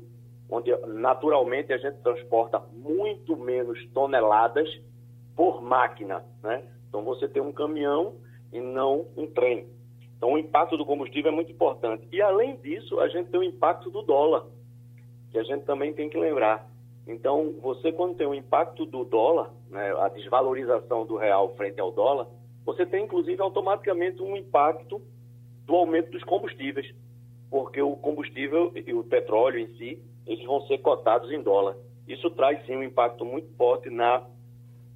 [0.49, 4.69] onde naturalmente a gente transporta muito menos toneladas
[5.35, 6.63] por máquina, né?
[6.87, 8.15] Então você tem um caminhão
[8.51, 9.67] e não um trem.
[10.17, 12.07] Então o impacto do combustível é muito importante.
[12.11, 14.45] E além disso, a gente tem o impacto do dólar,
[15.31, 16.69] que a gente também tem que lembrar.
[17.07, 21.91] Então você quando tem o impacto do dólar, né, a desvalorização do real frente ao
[21.91, 22.27] dólar,
[22.65, 25.01] você tem inclusive automaticamente um impacto
[25.65, 26.93] do aumento dos combustíveis,
[27.49, 31.75] porque o combustível e o petróleo em si, eles vão ser cotados em dólar.
[32.07, 34.25] Isso traz sim um impacto muito forte na,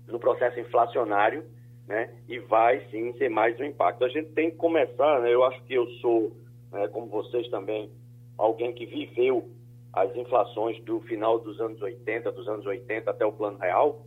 [0.07, 1.43] no processo inflacionário
[1.87, 2.09] né?
[2.27, 4.03] E vai sim ser mais um impacto.
[4.03, 5.33] A gente tem que começar, né?
[5.33, 6.35] Eu acho que eu sou,
[6.71, 7.89] né, como vocês também,
[8.37, 9.49] alguém que viveu
[9.93, 14.05] as inflações do final dos anos 80, dos anos 80 até o plano real,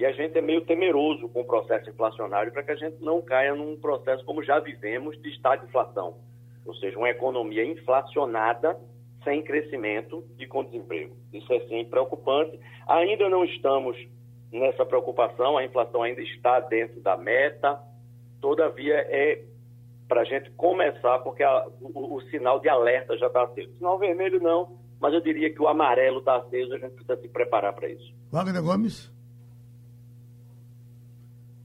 [0.00, 3.20] e a gente é meio temeroso com o processo inflacionário para que a gente não
[3.20, 6.16] caia num processo como já vivemos de estado de inflação,
[6.64, 8.80] ou seja, uma economia inflacionada
[9.22, 11.14] sem crescimento e com desemprego.
[11.34, 12.58] Isso é sim preocupante.
[12.88, 13.94] Ainda não estamos
[14.50, 17.78] nessa preocupação, a inflação ainda está dentro da meta,
[18.40, 19.44] todavia é
[20.08, 23.70] para a gente começar, porque a, o, o, sinal de alerta já está aceso.
[23.76, 27.28] Sinal vermelho não, mas eu diria que o amarelo está aceso, a gente precisa se
[27.28, 28.14] preparar para isso.
[28.32, 29.19] Wagner Gomes?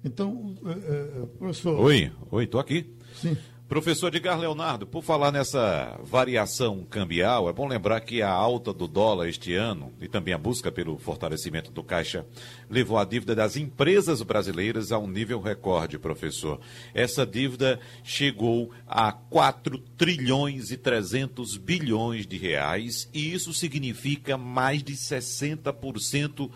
[0.06, 1.80] Então, é, é, professor.
[1.80, 2.94] Oi, oi, estou aqui.
[3.16, 3.36] Sim.
[3.68, 8.88] Professor Edgar Leonardo, por falar nessa variação cambial, é bom lembrar que a alta do
[8.88, 12.24] dólar este ano e também a busca pelo fortalecimento do caixa
[12.70, 16.60] levou a dívida das empresas brasileiras a um nível recorde, professor.
[16.94, 24.84] Essa dívida chegou a 4 trilhões e 300 bilhões de reais e isso significa mais
[24.84, 26.52] de 60%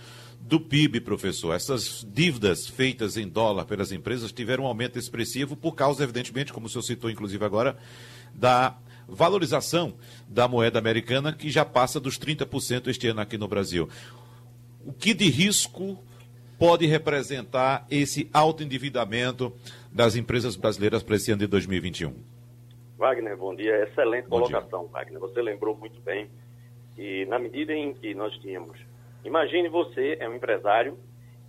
[0.49, 1.53] do PIB, professor.
[1.53, 6.65] Essas dívidas feitas em dólar pelas empresas tiveram um aumento expressivo por causa, evidentemente, como
[6.65, 7.77] o senhor citou, inclusive agora,
[8.33, 8.75] da
[9.07, 9.93] valorização
[10.27, 13.87] da moeda americana, que já passa dos 30% este ano aqui no Brasil.
[14.83, 16.03] O que de risco
[16.57, 19.53] pode representar esse alto endividamento
[19.91, 22.11] das empresas brasileiras para esse ano de 2021?
[22.97, 23.83] Wagner, bom dia.
[23.83, 24.89] Excelente bom colocação, dia.
[24.93, 25.19] Wagner.
[25.19, 26.27] Você lembrou muito bem
[26.95, 28.88] que, na medida em que nós tínhamos
[29.23, 30.97] Imagine você é um empresário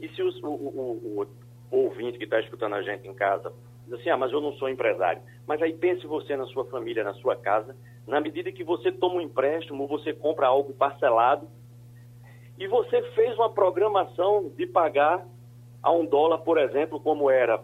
[0.00, 3.52] e se o, o, o, ouvinte que está escutando a gente em casa
[3.84, 5.22] diz assim, ah, mas eu não sou empresário.
[5.46, 9.16] Mas aí pense você na sua família, na sua casa, na medida que você toma
[9.16, 11.48] um empréstimo, você compra algo parcelado
[12.58, 15.26] e você fez uma programação de pagar
[15.82, 17.62] a um dólar, por exemplo, como era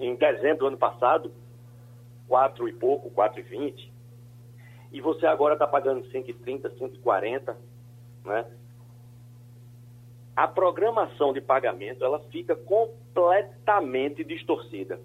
[0.00, 1.32] em dezembro do ano passado,
[2.26, 3.92] quatro e pouco, quatro e vinte,
[4.90, 7.56] e você agora está pagando 130, 140,
[8.24, 8.46] né?
[10.34, 14.98] A programação de pagamento ela fica completamente distorcida.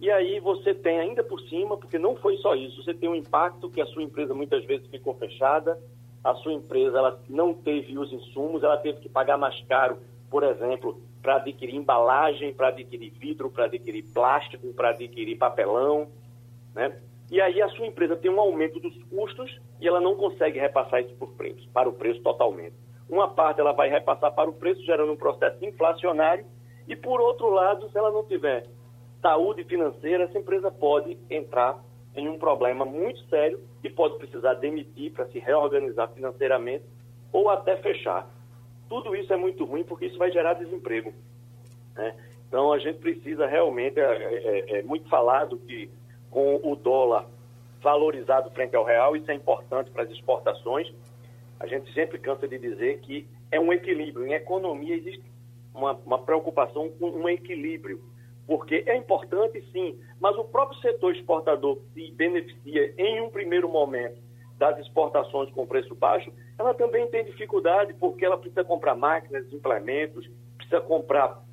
[0.00, 3.14] E aí você tem ainda por cima, porque não foi só isso, você tem um
[3.14, 5.78] impacto que a sua empresa muitas vezes ficou fechada,
[6.24, 10.42] a sua empresa ela não teve os insumos, ela teve que pagar mais caro, por
[10.42, 16.08] exemplo, para adquirir embalagem, para adquirir vidro, para adquirir plástico, para adquirir papelão,
[16.74, 17.00] né?
[17.30, 21.00] E aí a sua empresa tem um aumento dos custos e ela não consegue repassar
[21.00, 22.74] isso por preço, para o preço totalmente.
[23.12, 26.46] Uma parte ela vai repassar para o preço, gerando um processo inflacionário,
[26.88, 28.64] e por outro lado, se ela não tiver
[29.20, 31.78] saúde financeira, essa empresa pode entrar
[32.16, 36.84] em um problema muito sério e pode precisar demitir para se reorganizar financeiramente
[37.30, 38.26] ou até fechar.
[38.88, 41.12] Tudo isso é muito ruim porque isso vai gerar desemprego.
[41.94, 42.16] Né?
[42.48, 45.90] Então a gente precisa realmente, é, é, é muito falado que
[46.30, 47.26] com o dólar
[47.82, 50.90] valorizado frente ao real, isso é importante para as exportações,
[51.62, 54.26] a gente sempre cansa de dizer que é um equilíbrio.
[54.26, 55.22] Em economia existe
[55.72, 58.02] uma, uma preocupação com um equilíbrio,
[58.48, 64.20] porque é importante sim, mas o próprio setor exportador se beneficia em um primeiro momento
[64.58, 70.28] das exportações com preço baixo, ela também tem dificuldade porque ela precisa comprar máquinas, implementos,
[70.56, 71.44] precisa comprar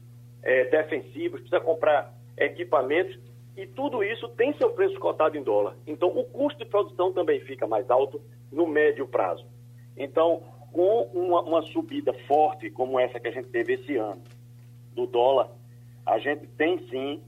[0.41, 3.15] é, defensivos, precisa comprar equipamentos
[3.55, 5.75] e tudo isso tem seu preço cotado em dólar.
[5.85, 8.19] Então o custo de produção também fica mais alto
[8.51, 9.45] no médio prazo.
[9.99, 10.41] Então,
[10.71, 14.21] com uma, uma, subida forte como essa que a gente teve esse ano
[14.95, 15.49] do dólar,
[16.05, 17.21] a gente tem sim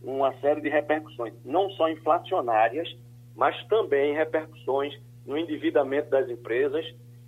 [0.00, 2.96] uma série de repercussões, não só inflacionárias,
[3.34, 4.96] mas também repercussões
[5.26, 6.84] no endividamento das empresas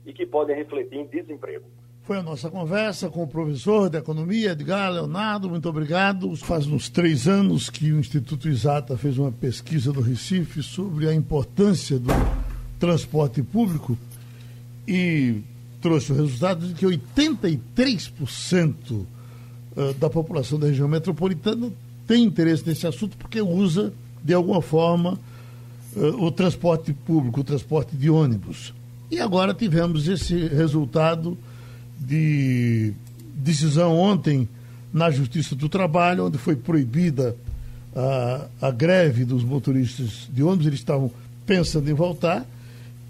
[0.07, 1.65] e que podem refletir em desemprego.
[2.03, 6.37] Foi a nossa conversa com o professor de Economia, Edgar Leonardo, muito obrigado.
[6.37, 11.15] Faz uns três anos que o Instituto Exata fez uma pesquisa no Recife sobre a
[11.15, 12.13] importância do
[12.79, 13.97] transporte público
[14.87, 15.41] e
[15.81, 19.07] trouxe o resultado de que 83%
[19.77, 21.71] eh, da população da região metropolitana
[22.07, 25.19] tem interesse nesse assunto porque usa, de alguma forma,
[25.97, 28.73] eh, o transporte público, o transporte de ônibus.
[29.11, 31.37] E agora tivemos esse resultado
[31.99, 32.93] de
[33.35, 34.49] decisão ontem
[34.93, 37.37] na Justiça do Trabalho, onde foi proibida
[37.95, 41.11] a, a greve dos motoristas de ônibus, eles estavam
[41.47, 42.47] pensando em voltar,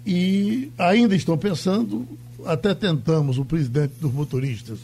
[0.05, 2.07] e ainda estão pensando,
[2.45, 4.79] até tentamos o presidente dos motoristas,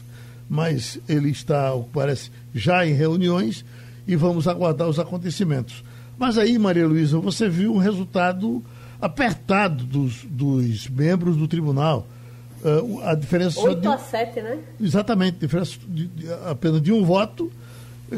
[0.49, 3.63] mas ele está, parece, já em reuniões
[4.07, 5.83] e vamos aguardar os acontecimentos.
[6.17, 8.63] Mas aí, Maria Luísa, você viu um resultado
[8.99, 12.07] apertado dos, dos membros do tribunal.
[12.63, 14.59] Uh, a diferença 8 de, a 7, né?
[14.79, 17.51] Exatamente, diferença de, de, apenas de um voto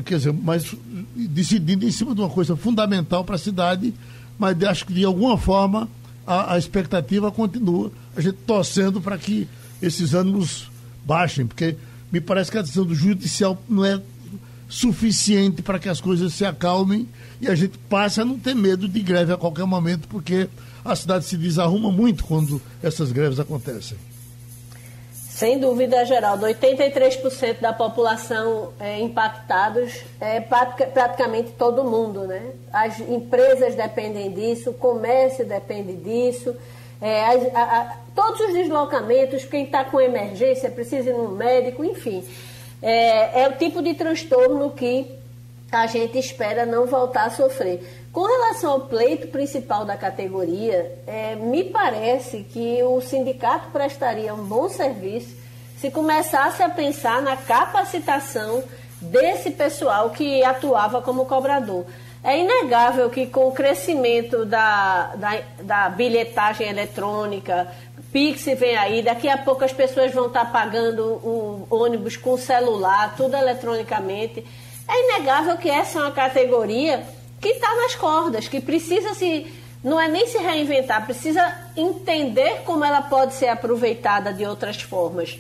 [0.01, 0.76] quer dizer, mas
[1.16, 3.93] decidindo em cima de uma coisa fundamental para a cidade,
[4.39, 5.88] mas acho que de alguma forma
[6.26, 9.48] a, a expectativa continua, a gente torcendo para que
[9.82, 10.70] esses ânimos
[11.06, 11.76] baixem, porque
[12.12, 14.02] me parece que a decisão do judicial não é
[14.70, 17.08] suficiente para que as coisas se acalmem
[17.40, 20.50] e a gente passe a não ter medo de greve a qualquer momento, porque
[20.84, 23.98] a cidade se desarruma muito quando essas greves acontecem.
[25.34, 26.46] Sem dúvida, Geraldo.
[26.46, 32.52] 83% da população é, impactados é praticamente todo mundo, né?
[32.72, 36.56] As empresas dependem disso, o comércio depende disso,
[37.02, 42.24] é, a, a, todos os deslocamentos, quem está com emergência precisa ir no médico, enfim.
[42.80, 45.18] É, é o tipo de transtorno que
[45.72, 47.82] a gente espera não voltar a sofrer.
[48.14, 54.43] Com relação ao pleito principal da categoria, é, me parece que o sindicato prestaria um
[54.43, 55.36] bom serviço
[55.80, 58.64] se começasse a pensar na capacitação
[59.01, 61.86] desse pessoal que atuava como cobrador.
[62.24, 67.68] É inegável que com o crescimento da, da, da bilhetagem eletrônica,
[68.11, 73.16] Pix vem aí, daqui a pouco as pessoas vão estar pagando o ônibus com celular,
[73.18, 74.45] tudo eletronicamente.
[74.88, 77.03] É inegável que essa é uma categoria
[77.44, 79.46] que está nas cordas, que precisa se.
[79.84, 81.44] Não é nem se reinventar, precisa
[81.76, 85.38] entender como ela pode ser aproveitada de outras formas.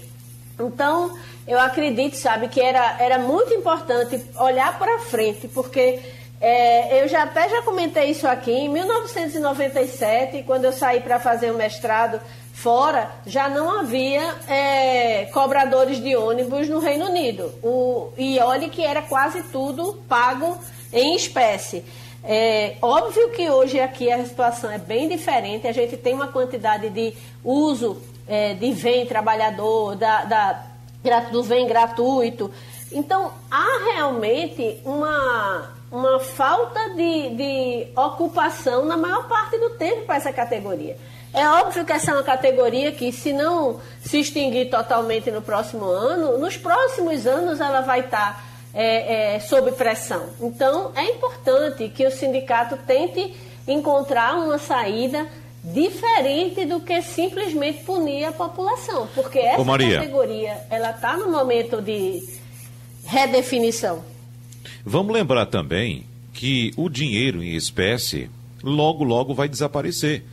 [0.59, 6.01] Então, eu acredito, sabe, que era, era muito importante olhar para frente, porque
[6.41, 11.49] é, eu já até já comentei isso aqui, em 1997, quando eu saí para fazer
[11.49, 12.19] o mestrado
[12.51, 17.45] fora, já não havia é, cobradores de ônibus no Reino Unido.
[17.63, 20.59] O, e olhe que era quase tudo pago
[20.93, 21.83] em espécie.
[22.23, 26.89] É óbvio que hoje aqui a situação é bem diferente, a gente tem uma quantidade
[26.89, 27.13] de
[27.43, 30.63] uso é, de vem trabalhador, da, da,
[31.31, 32.49] do vem gratuito.
[32.93, 40.15] Então, há realmente uma, uma falta de, de ocupação na maior parte do tempo para
[40.15, 40.95] essa categoria.
[41.33, 45.85] É óbvio que essa é uma categoria que, se não se extinguir totalmente no próximo
[45.85, 50.29] ano, nos próximos anos ela vai estar é, é, sob pressão.
[50.41, 53.33] Então, é importante que o sindicato tente
[53.67, 55.27] encontrar uma saída
[55.63, 61.81] diferente do que simplesmente punir a população, porque essa Ô, categoria ela está no momento
[61.81, 62.21] de
[63.05, 64.03] redefinição.
[64.85, 68.29] Vamos lembrar também que o dinheiro em espécie
[68.61, 70.25] logo logo vai desaparecer.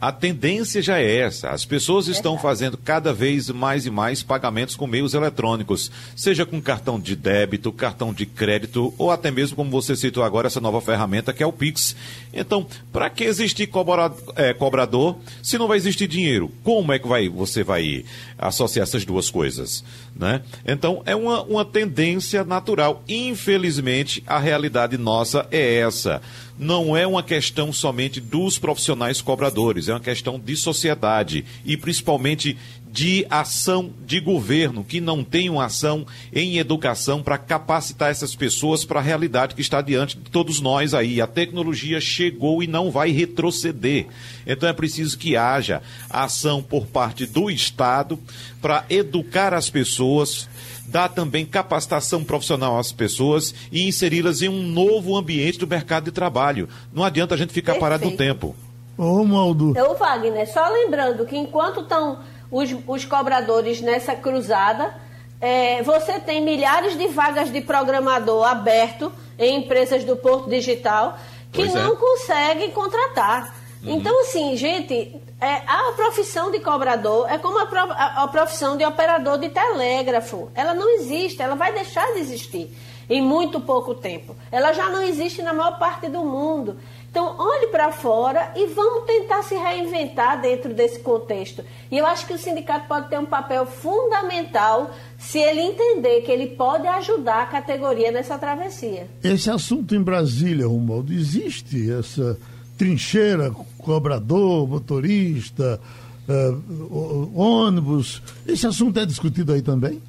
[0.00, 1.50] A tendência já é essa.
[1.50, 6.60] As pessoas estão fazendo cada vez mais e mais pagamentos com meios eletrônicos, seja com
[6.60, 10.80] cartão de débito, cartão de crédito ou até mesmo, como você citou agora, essa nova
[10.80, 11.96] ferramenta que é o Pix.
[12.32, 16.52] Então, para que existir cobra, é, cobrador se não vai existir dinheiro?
[16.62, 18.04] Como é que vai, você vai
[18.38, 19.82] associar essas duas coisas?
[20.18, 20.42] Né?
[20.66, 23.04] Então, é uma, uma tendência natural.
[23.08, 26.20] Infelizmente, a realidade nossa é essa
[26.58, 32.58] não é uma questão somente dos profissionais cobradores, é uma questão de sociedade e principalmente
[32.98, 38.84] de ação de governo, que não tem uma ação em educação para capacitar essas pessoas
[38.84, 41.20] para a realidade que está diante de todos nós aí.
[41.20, 44.08] A tecnologia chegou e não vai retroceder.
[44.44, 45.80] Então é preciso que haja
[46.10, 48.18] ação por parte do Estado
[48.60, 50.48] para educar as pessoas
[50.88, 56.10] dar também capacitação profissional às pessoas e inseri-las em um novo ambiente do mercado de
[56.10, 56.68] trabalho.
[56.92, 57.80] Não adianta a gente ficar Perfeito.
[57.80, 58.56] parado no tempo.
[58.96, 59.74] Ô, Maldo.
[59.76, 62.18] Eu, Wagner, só lembrando que enquanto estão
[62.50, 64.94] os, os cobradores nessa cruzada,
[65.40, 71.18] é, você tem milhares de vagas de programador aberto em empresas do Porto Digital
[71.52, 71.96] que pois não é.
[71.96, 73.54] conseguem contratar.
[73.82, 73.96] Uhum.
[73.96, 78.84] Então, assim, gente, é, a profissão de cobrador é como a, a, a, profissão de
[78.84, 80.50] operador de telégrafo.
[80.54, 82.70] Ela não existe, ela vai deixar de existir
[83.08, 84.36] em muito pouco tempo.
[84.52, 86.78] Ela já não existe na maior parte do mundo.
[87.10, 91.64] Então, olhe para fora e vamos tentar se reinventar dentro desse contexto.
[91.90, 96.30] E eu acho que o sindicato pode ter um papel fundamental se ele entender que
[96.30, 99.08] ele pode ajudar a categoria nessa travessia.
[99.24, 102.38] Esse assunto em Brasília, Romualdo, existe essa
[102.76, 105.80] trincheira, cobrador, motorista,
[106.28, 108.22] uh, ônibus.
[108.46, 110.00] Esse assunto é discutido aí também?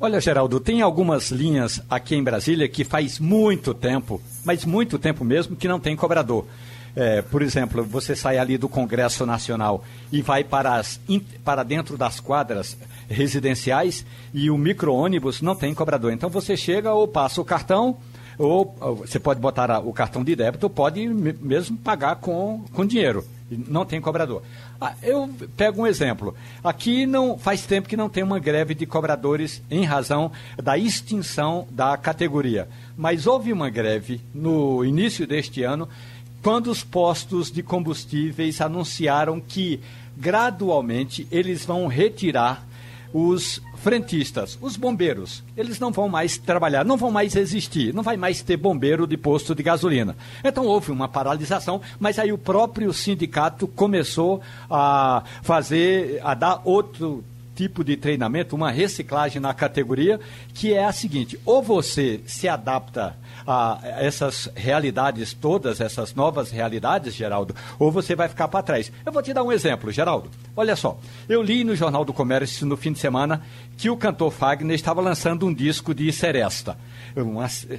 [0.00, 5.24] Olha, Geraldo, tem algumas linhas aqui em Brasília que faz muito tempo, mas muito tempo
[5.24, 6.46] mesmo, que não tem cobrador.
[6.94, 11.00] É, por exemplo, você sai ali do Congresso Nacional e vai para, as,
[11.44, 12.78] para dentro das quadras
[13.08, 16.12] residenciais e o micro-ônibus não tem cobrador.
[16.12, 17.96] Então você chega ou passa o cartão,
[18.38, 23.24] ou você pode botar o cartão de débito, pode mesmo pagar com, com dinheiro.
[23.50, 24.42] Não tem cobrador.
[24.80, 26.36] Ah, eu pego um exemplo.
[26.62, 31.66] Aqui não faz tempo que não tem uma greve de cobradores em razão da extinção
[31.70, 32.68] da categoria.
[32.96, 35.88] Mas houve uma greve no início deste ano,
[36.42, 39.80] quando os postos de combustíveis anunciaram que
[40.16, 42.64] gradualmente eles vão retirar
[43.12, 48.18] os frentistas, os bombeiros, eles não vão mais trabalhar, não vão mais existir, não vai
[48.18, 50.14] mais ter bombeiro de posto de gasolina.
[50.44, 57.24] Então houve uma paralisação, mas aí o próprio sindicato começou a fazer, a dar outro
[57.56, 60.20] tipo de treinamento, uma reciclagem na categoria,
[60.52, 63.16] que é a seguinte: ou você se adapta
[63.98, 68.92] essas realidades todas, essas novas realidades, Geraldo, ou você vai ficar para trás.
[69.06, 70.30] Eu vou te dar um exemplo, Geraldo.
[70.54, 73.42] Olha só, eu li no Jornal do Comércio no fim de semana
[73.76, 76.76] que o cantor Fagner estava lançando um disco de seresta.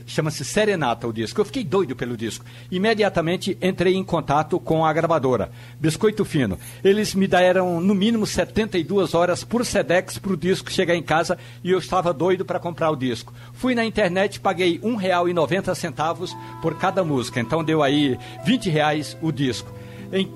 [0.08, 1.40] Chama-se Serenata o disco.
[1.40, 2.46] Eu fiquei doido pelo disco.
[2.72, 6.58] Imediatamente entrei em contato com a gravadora, Biscoito Fino.
[6.84, 11.38] Eles me deram no mínimo 72 horas por Sedex para o disco chegar em casa
[11.64, 13.34] e eu estava doido para comprar o disco.
[13.54, 15.59] Fui na internet, paguei R$ 1,90
[16.62, 17.40] por cada música.
[17.40, 19.72] Então deu aí 20 reais o disco.
[20.12, 20.28] Em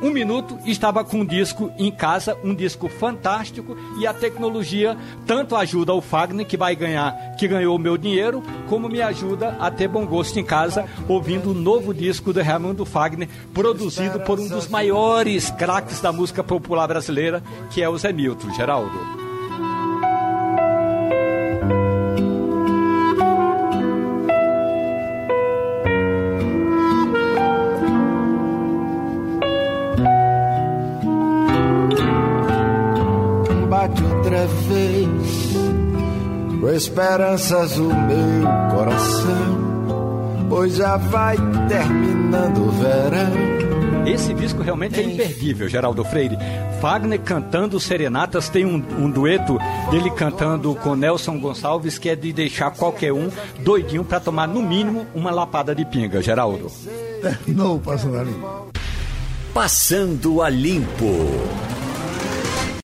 [0.00, 5.56] um minuto estava com um disco em casa, um disco fantástico e a tecnologia tanto
[5.56, 9.70] ajuda o Fagner que vai ganhar, que ganhou o meu dinheiro, como me ajuda a
[9.70, 14.46] ter bom gosto em casa ouvindo o novo disco do Raimundo Fagner, produzido por um
[14.46, 19.27] dos maiores craques da música popular brasileira, que é o Zé Milton, Geraldo.
[36.68, 41.34] Com esperanças o meu coração, pois já vai
[41.66, 44.06] terminando o verão.
[44.06, 46.36] Esse disco realmente é imperdível, Geraldo Freire.
[46.78, 49.58] Fagner cantando Serenatas, tem um, um, dueto
[49.90, 54.60] dele cantando com Nelson Gonçalves, que é de deixar qualquer um doidinho para tomar, no
[54.60, 56.70] mínimo, uma lapada de pinga, Geraldo.
[57.48, 58.68] Não, passando a limpo.
[59.54, 61.77] Passando a limpo.